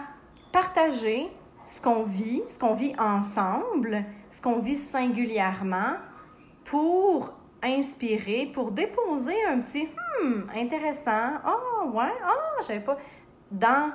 partager 0.53 1.29
ce 1.67 1.81
qu'on 1.81 2.03
vit, 2.03 2.43
ce 2.49 2.59
qu'on 2.59 2.75
vit 2.75 2.95
ensemble, 2.99 4.05
ce 4.31 4.41
qu'on 4.41 4.61
vit 4.61 4.79
singulièrement 4.79 5.95
pour 6.65 7.33
inspirer, 7.62 8.47
pour 8.53 8.71
déposer 8.71 9.45
un 9.47 9.61
petit 9.61 9.88
hmm, 10.23 10.43
intéressant. 10.55 11.33
Oh, 11.47 11.91
ouais, 11.91 12.15
oh, 12.27 12.62
j'avais 12.67 12.81
pas. 12.81 12.97
Dans, 13.50 13.93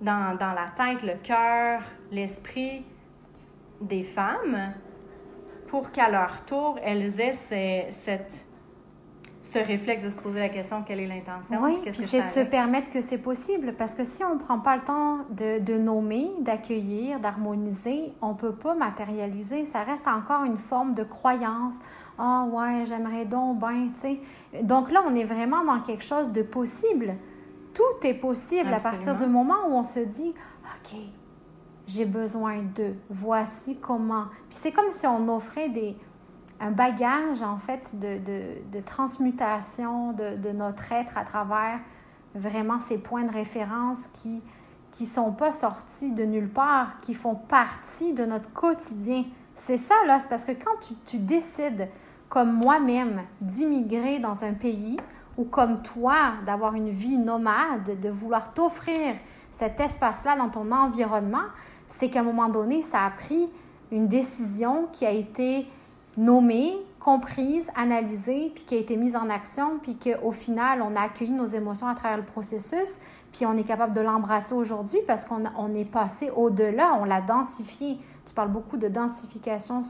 dans, 0.00 0.36
dans 0.36 0.52
la 0.52 0.72
tête, 0.76 1.02
le 1.02 1.14
cœur, 1.22 1.82
l'esprit 2.10 2.84
des 3.80 4.02
femmes, 4.02 4.74
pour 5.68 5.90
qu'à 5.90 6.10
leur 6.10 6.44
tour, 6.44 6.78
elles 6.82 7.20
aient 7.20 7.90
cette 7.90 8.44
ce 9.52 9.58
réflexe 9.58 10.04
de 10.04 10.10
se 10.10 10.16
poser 10.16 10.38
la 10.38 10.48
question 10.48 10.82
quelle 10.82 11.00
est 11.00 11.06
l'intention? 11.06 11.58
Oui, 11.62 11.78
puis 11.82 11.92
c'est 11.94 12.22
de 12.22 12.26
se 12.26 12.40
permettre 12.40 12.90
que 12.90 13.00
c'est 13.00 13.18
possible 13.18 13.74
parce 13.76 13.94
que 13.94 14.04
si 14.04 14.22
on 14.24 14.34
ne 14.34 14.40
prend 14.40 14.58
pas 14.58 14.76
le 14.76 14.82
temps 14.82 15.18
de, 15.30 15.58
de 15.58 15.78
nommer, 15.78 16.30
d'accueillir, 16.40 17.20
d'harmoniser, 17.20 18.12
on 18.20 18.30
ne 18.30 18.34
peut 18.34 18.54
pas 18.54 18.74
matérialiser. 18.74 19.64
Ça 19.64 19.82
reste 19.82 20.06
encore 20.06 20.44
une 20.44 20.56
forme 20.56 20.94
de 20.94 21.02
croyance. 21.02 21.74
Ah 22.18 22.46
ouais, 22.50 22.84
j'aimerais 22.86 23.24
donc 23.24 23.58
bien, 23.58 23.88
tu 23.94 24.00
sais. 24.00 24.20
Donc 24.62 24.90
là, 24.90 25.02
on 25.06 25.14
est 25.14 25.24
vraiment 25.24 25.64
dans 25.64 25.80
quelque 25.80 26.04
chose 26.04 26.30
de 26.32 26.42
possible. 26.42 27.14
Tout 27.74 28.06
est 28.06 28.14
possible 28.14 28.72
à 28.72 28.80
partir 28.80 29.16
du 29.16 29.26
moment 29.26 29.66
où 29.68 29.72
on 29.72 29.84
se 29.84 30.00
dit 30.00 30.34
OK, 30.64 30.98
j'ai 31.86 32.04
besoin 32.04 32.58
de, 32.74 32.94
voici 33.08 33.78
comment. 33.80 34.26
Puis 34.48 34.58
c'est 34.60 34.72
comme 34.72 34.90
si 34.90 35.06
on 35.06 35.28
offrait 35.34 35.68
des 35.68 35.96
un 36.60 36.70
bagage, 36.70 37.42
en 37.42 37.58
fait, 37.58 37.98
de, 37.98 38.18
de, 38.70 38.80
transmutation 38.80 40.12
de, 40.12 40.36
de, 40.36 40.50
notre 40.50 40.92
être 40.92 41.16
à 41.16 41.24
travers 41.24 41.80
vraiment 42.34 42.78
ces 42.80 42.98
points 42.98 43.24
de 43.24 43.32
référence 43.32 44.06
qui 44.08 44.42
qui 44.90 45.06
sont 45.06 45.32
pas 45.32 45.52
sortis 45.52 46.12
de 46.12 46.24
nulle 46.24 46.48
part, 46.48 47.00
qui 47.00 47.14
font 47.14 47.34
partie 47.34 48.12
de 48.12 48.24
notre 48.24 48.52
quotidien. 48.52 49.24
C'est 49.54 49.76
ça, 49.76 49.94
là, 50.06 50.18
c'est 50.20 50.28
parce 50.28 50.44
que 50.44 50.52
quand 50.52 50.94
tu 51.06 51.18
décides, 51.18 51.88
comme 52.28 52.52
moi-même, 52.52 53.22
d'immigrer 53.40 54.18
dans 54.18 54.44
un 54.44 54.52
pays, 54.52 54.96
ou 55.36 55.44
comme 55.44 55.80
toi, 55.82 56.34
d'avoir 56.44 56.74
une 56.74 56.90
vie 56.90 57.18
nomade, 57.18 58.00
de 58.00 58.08
vouloir 58.08 58.52
t'offrir 58.52 59.14
cet 59.50 59.80
espace-là 59.80 60.36
dans 60.36 60.48
ton 60.48 60.70
environnement, 60.72 61.48
c'est 61.86 62.10
qu'à 62.10 62.20
un 62.20 62.24
moment 62.24 62.48
donné, 62.48 62.82
ça 62.82 63.04
a 63.04 63.10
pris 63.10 63.48
une 63.90 64.06
décision 64.06 64.88
qui 64.92 65.06
a 65.06 65.10
été 65.10 65.66
nommée, 66.16 66.74
comprise, 66.98 67.70
analysée, 67.74 68.52
puis 68.54 68.64
qui 68.64 68.74
a 68.74 68.78
été 68.78 68.96
mise 68.96 69.16
en 69.16 69.30
action, 69.30 69.78
puis 69.82 69.96
qu'au 69.96 70.32
final, 70.32 70.82
on 70.82 70.94
a 70.96 71.00
accueilli 71.00 71.32
nos 71.32 71.46
émotions 71.46 71.88
à 71.88 71.94
travers 71.94 72.18
le 72.18 72.24
processus, 72.24 73.00
puis 73.32 73.46
on 73.46 73.56
est 73.56 73.64
capable 73.64 73.94
de 73.94 74.00
l'embrasser 74.00 74.54
aujourd'hui 74.54 74.98
parce 75.06 75.24
qu'on 75.24 75.42
on 75.56 75.74
est 75.74 75.84
passé 75.84 76.30
au-delà, 76.30 76.98
on 77.00 77.04
l'a 77.04 77.20
densifié. 77.20 77.98
Tu 78.26 78.34
parles 78.34 78.50
beaucoup 78.50 78.76
de 78.76 78.88
densification 78.88 79.82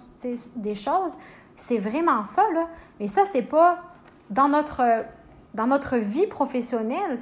des 0.57 0.75
choses. 0.75 1.15
C'est 1.57 1.79
vraiment 1.79 2.23
ça, 2.23 2.43
là. 2.55 2.69
Mais 2.99 3.07
ça, 3.07 3.23
c'est 3.31 3.43
pas 3.43 3.83
dans 4.31 4.49
notre, 4.49 4.83
dans 5.55 5.67
notre 5.67 5.97
vie 5.97 6.27
professionnelle 6.27 7.19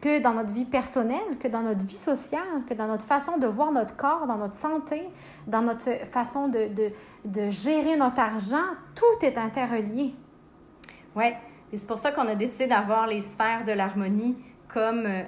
que 0.00 0.20
dans 0.20 0.34
notre 0.34 0.52
vie 0.52 0.64
personnelle, 0.64 1.38
que 1.40 1.48
dans 1.48 1.62
notre 1.62 1.84
vie 1.84 1.96
sociale, 1.96 2.64
que 2.68 2.74
dans 2.74 2.86
notre 2.86 3.04
façon 3.06 3.38
de 3.38 3.46
voir 3.46 3.72
notre 3.72 3.96
corps, 3.96 4.26
dans 4.26 4.36
notre 4.36 4.56
santé, 4.56 5.02
dans 5.46 5.62
notre 5.62 5.90
façon 6.06 6.48
de, 6.48 6.68
de, 6.68 6.90
de 7.24 7.48
gérer 7.48 7.96
notre 7.96 8.20
argent, 8.20 8.64
tout 8.94 9.24
est 9.24 9.38
interrelié. 9.38 10.14
Oui, 11.16 11.32
et 11.72 11.76
c'est 11.76 11.86
pour 11.86 11.98
ça 11.98 12.12
qu'on 12.12 12.28
a 12.28 12.34
décidé 12.34 12.66
d'avoir 12.66 13.06
les 13.06 13.20
sphères 13.20 13.64
de 13.64 13.72
l'harmonie 13.72 14.36
comme 14.68 15.06
euh, 15.06 15.22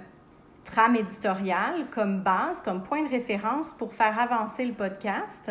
trame 0.65 0.97
éditoriale, 0.97 1.87
comme 1.93 2.23
base, 2.23 2.61
comme 2.63 2.83
point 2.83 3.03
de 3.03 3.09
référence 3.09 3.73
pour 3.73 3.93
faire 3.93 4.19
avancer 4.19 4.65
le 4.65 4.73
podcast, 4.73 5.51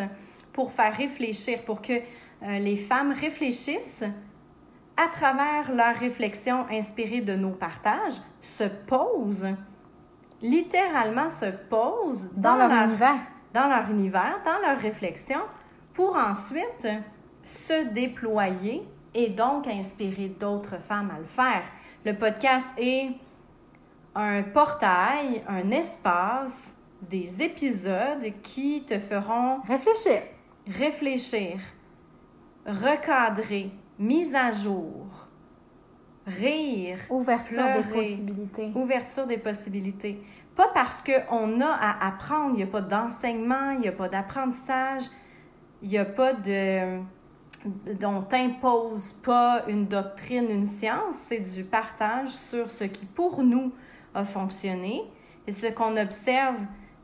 pour 0.52 0.72
faire 0.72 0.96
réfléchir, 0.96 1.64
pour 1.64 1.82
que 1.82 1.92
euh, 1.92 2.58
les 2.58 2.76
femmes 2.76 3.12
réfléchissent 3.12 4.04
à 5.00 5.08
travers 5.08 5.72
leurs 5.72 5.96
réflexions 5.96 6.66
inspirées 6.70 7.22
de 7.22 7.34
nos 7.34 7.52
partages, 7.52 8.20
se 8.42 8.64
posent, 8.64 9.48
littéralement 10.42 11.30
se 11.30 11.46
posent 11.46 12.30
dans, 12.36 12.56
leur, 12.56 12.70
univers. 12.70 13.20
Dans 13.54 13.68
leur 13.68 13.90
univers, 13.90 14.40
dans 14.44 14.58
pour 15.94 16.16
ensuite 16.16 16.88
se 17.42 17.88
déployer 17.92 18.86
et 19.14 19.30
donc 19.30 19.66
inspirer 19.66 20.28
d'autres 20.28 20.80
femmes 20.80 21.10
à 21.10 21.18
le 21.18 21.24
faire. 21.24 21.62
Le 22.04 22.14
podcast 22.14 22.68
est 22.76 23.10
un 24.14 24.42
portail, 24.42 25.42
un 25.48 25.70
espace, 25.70 26.76
des 27.00 27.42
épisodes 27.42 28.32
qui 28.42 28.84
te 28.84 28.98
feront 28.98 29.60
réfléchir, 29.66 30.20
réfléchir, 30.66 31.58
recadrer, 32.66 33.70
mise 34.00 34.34
à 34.34 34.50
jour, 34.50 35.28
rire, 36.26 36.98
ouverture 37.10 37.64
des 37.76 37.82
possibilités. 37.82 38.72
Ouverture 38.74 39.26
des 39.26 39.38
possibilités. 39.38 40.22
Pas 40.56 40.68
parce 40.74 41.04
qu'on 41.04 41.60
a 41.60 41.68
à 41.68 42.08
apprendre, 42.08 42.54
il 42.54 42.56
n'y 42.56 42.62
a 42.62 42.66
pas 42.66 42.80
d'enseignement, 42.80 43.72
il 43.72 43.80
n'y 43.80 43.88
a 43.88 43.92
pas 43.92 44.08
d'apprentissage, 44.08 45.04
il 45.82 45.90
n'y 45.90 45.98
a 45.98 46.04
pas 46.04 46.32
de. 46.32 46.98
On 48.02 48.22
t'impose 48.22 49.12
pas 49.22 49.64
une 49.68 49.86
doctrine, 49.86 50.50
une 50.50 50.64
science, 50.64 51.16
c'est 51.28 51.40
du 51.40 51.62
partage 51.62 52.30
sur 52.30 52.70
ce 52.70 52.84
qui 52.84 53.04
pour 53.04 53.42
nous 53.42 53.70
a 54.14 54.24
fonctionné 54.24 55.02
et 55.46 55.52
ce 55.52 55.66
qu'on 55.66 55.96
observe 55.98 56.56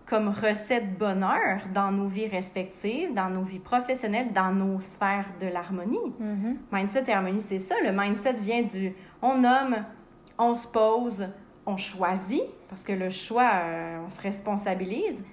comme 0.06 0.28
recette 0.28 0.96
bonheur 0.96 1.62
dans 1.74 1.90
nos 1.90 2.06
vies 2.06 2.28
respectives, 2.28 3.12
dans 3.12 3.28
nos 3.28 3.42
vies 3.42 3.58
professionnelles, 3.58 4.32
dans 4.32 4.52
nos 4.52 4.80
sphères 4.80 5.32
de 5.40 5.46
l'harmonie. 5.46 5.98
Mm-hmm. 6.20 6.56
Mindset 6.72 7.04
et 7.08 7.12
harmonie, 7.12 7.42
c'est 7.42 7.58
ça. 7.58 7.74
Le 7.84 7.90
mindset 7.92 8.34
vient 8.34 8.62
du 8.62 8.94
on 9.20 9.38
nomme, 9.38 9.84
on 10.38 10.54
se 10.54 10.68
pose, 10.68 11.28
on 11.66 11.76
choisit, 11.76 12.44
parce 12.68 12.82
que 12.82 12.92
le 12.92 13.10
choix, 13.10 13.50
euh, 13.54 14.04
on 14.06 14.10
se 14.10 14.22
responsabilise. 14.22 15.24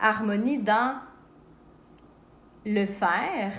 Harmonie 0.00 0.58
dans 0.58 0.96
le 2.64 2.86
faire, 2.86 3.52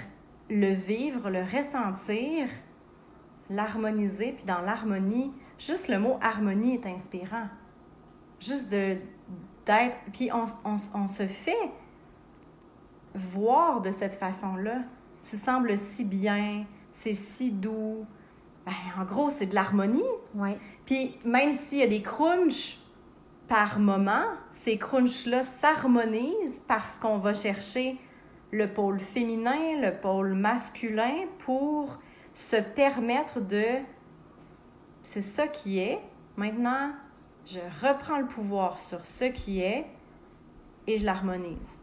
le 0.49 0.73
vivre, 0.73 1.29
le 1.29 1.43
ressentir, 1.43 2.47
l'harmoniser, 3.49 4.33
puis 4.33 4.45
dans 4.45 4.61
l'harmonie, 4.61 5.31
juste 5.59 5.87
le 5.87 5.99
mot 5.99 6.17
harmonie 6.21 6.73
est 6.75 6.87
inspirant. 6.87 7.47
Juste 8.39 8.71
de 8.71 8.97
d'être. 9.65 9.97
Puis 10.13 10.29
on, 10.31 10.45
on, 10.65 10.75
on, 10.93 11.07
se 11.07 11.27
fait 11.27 11.71
voir 13.15 13.81
de 13.81 13.91
cette 13.91 14.15
façon-là. 14.15 14.79
Tu 15.23 15.37
sembles 15.37 15.77
si 15.77 16.03
bien, 16.03 16.65
c'est 16.91 17.13
si 17.13 17.51
doux. 17.51 18.05
Ben, 18.65 18.73
en 18.97 19.03
gros, 19.03 19.29
c'est 19.29 19.47
de 19.47 19.55
l'harmonie. 19.55 20.03
Puis 20.85 21.17
même 21.25 21.53
s'il 21.53 21.79
y 21.79 21.83
a 21.83 21.87
des 21.87 22.01
crunchs 22.01 22.79
par 23.47 23.79
moment, 23.79 24.23
ces 24.51 24.77
crunchs-là 24.77 25.43
s'harmonisent 25.43 26.63
parce 26.67 26.97
qu'on 26.97 27.17
va 27.17 27.33
chercher 27.33 27.99
le 28.51 28.71
pôle 28.71 28.99
féminin, 28.99 29.81
le 29.81 29.99
pôle 29.99 30.33
masculin 30.33 31.25
pour 31.39 31.97
se 32.33 32.55
permettre 32.55 33.41
de... 33.41 33.63
C'est 35.01 35.21
ça 35.21 35.47
qui 35.47 35.79
est. 35.79 35.99
Maintenant, 36.37 36.91
je 37.45 37.59
reprends 37.85 38.17
le 38.17 38.25
pouvoir 38.25 38.79
sur 38.79 39.05
ce 39.05 39.25
qui 39.25 39.61
est 39.61 39.85
et 40.87 40.97
je 40.97 41.05
l'harmonise. 41.05 41.79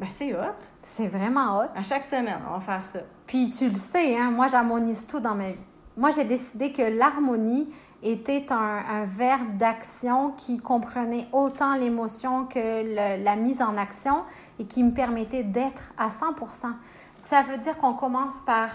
Ben, 0.00 0.08
c'est 0.08 0.32
hot. 0.32 0.58
C'est 0.82 1.08
vraiment 1.08 1.58
hot. 1.58 1.70
À 1.74 1.82
chaque 1.82 2.04
semaine, 2.04 2.40
on 2.48 2.54
va 2.54 2.60
faire 2.60 2.84
ça. 2.84 3.00
Puis 3.26 3.50
tu 3.50 3.68
le 3.68 3.74
sais, 3.74 4.16
hein, 4.16 4.30
moi 4.30 4.46
j'harmonise 4.46 5.06
tout 5.06 5.20
dans 5.20 5.34
ma 5.34 5.50
vie. 5.50 5.64
Moi 5.96 6.10
j'ai 6.10 6.24
décidé 6.24 6.72
que 6.72 6.82
l'harmonie 6.82 7.72
était 8.02 8.52
un, 8.52 8.56
un 8.56 9.04
verbe 9.04 9.56
d'action 9.56 10.30
qui 10.32 10.58
comprenait 10.58 11.26
autant 11.32 11.74
l'émotion 11.74 12.46
que 12.46 13.24
la 13.24 13.36
mise 13.36 13.60
en 13.60 13.76
action 13.76 14.22
et 14.60 14.66
qui 14.66 14.84
me 14.84 14.92
permettait 14.92 15.42
d'être 15.42 15.92
à 15.98 16.08
100% 16.08 16.72
Ça 17.18 17.42
veut 17.42 17.58
dire 17.58 17.76
qu'on 17.78 17.94
commence 17.94 18.36
par, 18.46 18.70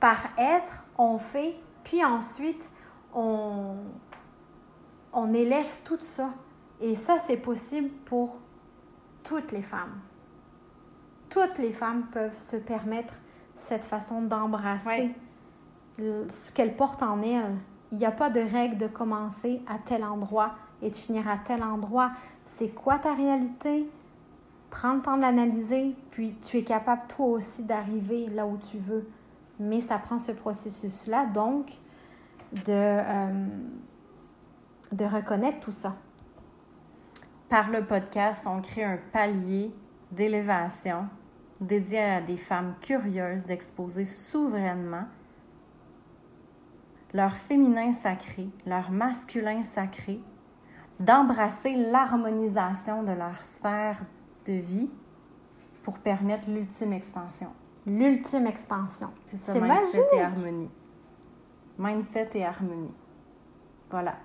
par 0.00 0.18
être, 0.36 0.84
on 0.98 1.16
fait, 1.16 1.56
puis 1.82 2.04
ensuite 2.04 2.68
on, 3.14 3.76
on 5.12 5.32
élève 5.32 5.78
tout 5.84 5.98
ça. 6.00 6.30
Et 6.80 6.94
ça, 6.94 7.18
c'est 7.18 7.36
possible 7.36 7.90
pour 8.04 8.36
toutes 9.24 9.52
les 9.52 9.62
femmes. 9.62 10.00
toutes 11.30 11.58
les 11.58 11.74
femmes 11.74 12.06
peuvent 12.10 12.38
se 12.38 12.56
permettre 12.56 13.12
cette 13.54 13.84
façon 13.84 14.22
d'embrasser 14.22 15.14
Ouais. 15.98 16.26
ce 16.30 16.50
qu'elles 16.54 16.74
portent 16.74 17.02
en 17.02 17.20
elles. 17.20 17.54
Il 17.92 17.98
n'y 17.98 18.06
a 18.06 18.10
pas 18.10 18.30
de 18.30 18.40
règle 18.40 18.78
de 18.78 18.86
commencer 18.86 19.60
à 19.68 19.76
tel 19.78 20.04
endroit 20.04 20.54
et 20.80 20.88
de 20.88 20.96
finir 20.96 21.28
à 21.28 21.36
tel 21.36 21.62
endroit. 21.62 22.12
C'est 22.44 22.70
quoi 22.70 22.98
ta 22.98 23.12
réalité? 23.12 23.90
Prends 24.70 24.94
le 24.94 25.02
temps 25.02 25.16
de 25.16 25.22
l'analyser, 25.22 25.94
puis 26.10 26.34
tu 26.40 26.56
es 26.56 26.64
capable 26.64 27.02
toi 27.08 27.26
aussi 27.26 27.64
d'arriver 27.64 28.28
là 28.28 28.46
où 28.46 28.56
tu 28.56 28.78
veux. 28.78 29.06
Mais 29.60 29.82
ça 29.82 29.98
prend 29.98 30.18
ce 30.18 30.32
processus-là, 30.32 31.26
donc, 31.26 31.72
de, 32.52 32.62
euh, 32.68 33.46
de 34.92 35.04
reconnaître 35.04 35.60
tout 35.60 35.72
ça. 35.72 35.96
Par 37.48 37.70
le 37.70 37.84
podcast, 37.84 38.44
on 38.46 38.60
crée 38.60 38.84
un 38.84 38.98
palier 39.12 39.72
d'élévation 40.12 41.08
dédié 41.60 42.00
à 42.00 42.20
des 42.20 42.36
femmes 42.36 42.74
curieuses 42.80 43.46
d'exposer 43.46 44.04
souverainement 44.04 45.06
leur 47.14 47.32
féminin 47.32 47.92
sacré, 47.92 48.48
leur 48.66 48.90
masculin 48.90 49.62
sacré, 49.62 50.20
d'embrasser 51.00 51.74
l'harmonisation 51.74 53.02
de 53.02 53.12
leur 53.12 53.42
sphère 53.42 54.00
de 54.46 54.52
vie 54.52 54.90
pour 55.82 55.98
permettre 55.98 56.50
l'ultime 56.50 56.92
expansion. 56.92 57.48
L'ultime 57.86 58.46
expansion. 58.46 59.10
C'est 59.26 59.38
ça, 59.38 59.54
mindset 59.54 60.06
et 60.12 60.20
harmonie. 60.20 60.70
Mindset 61.78 62.30
et 62.34 62.44
harmonie. 62.44 62.94
Voilà. 63.90 64.16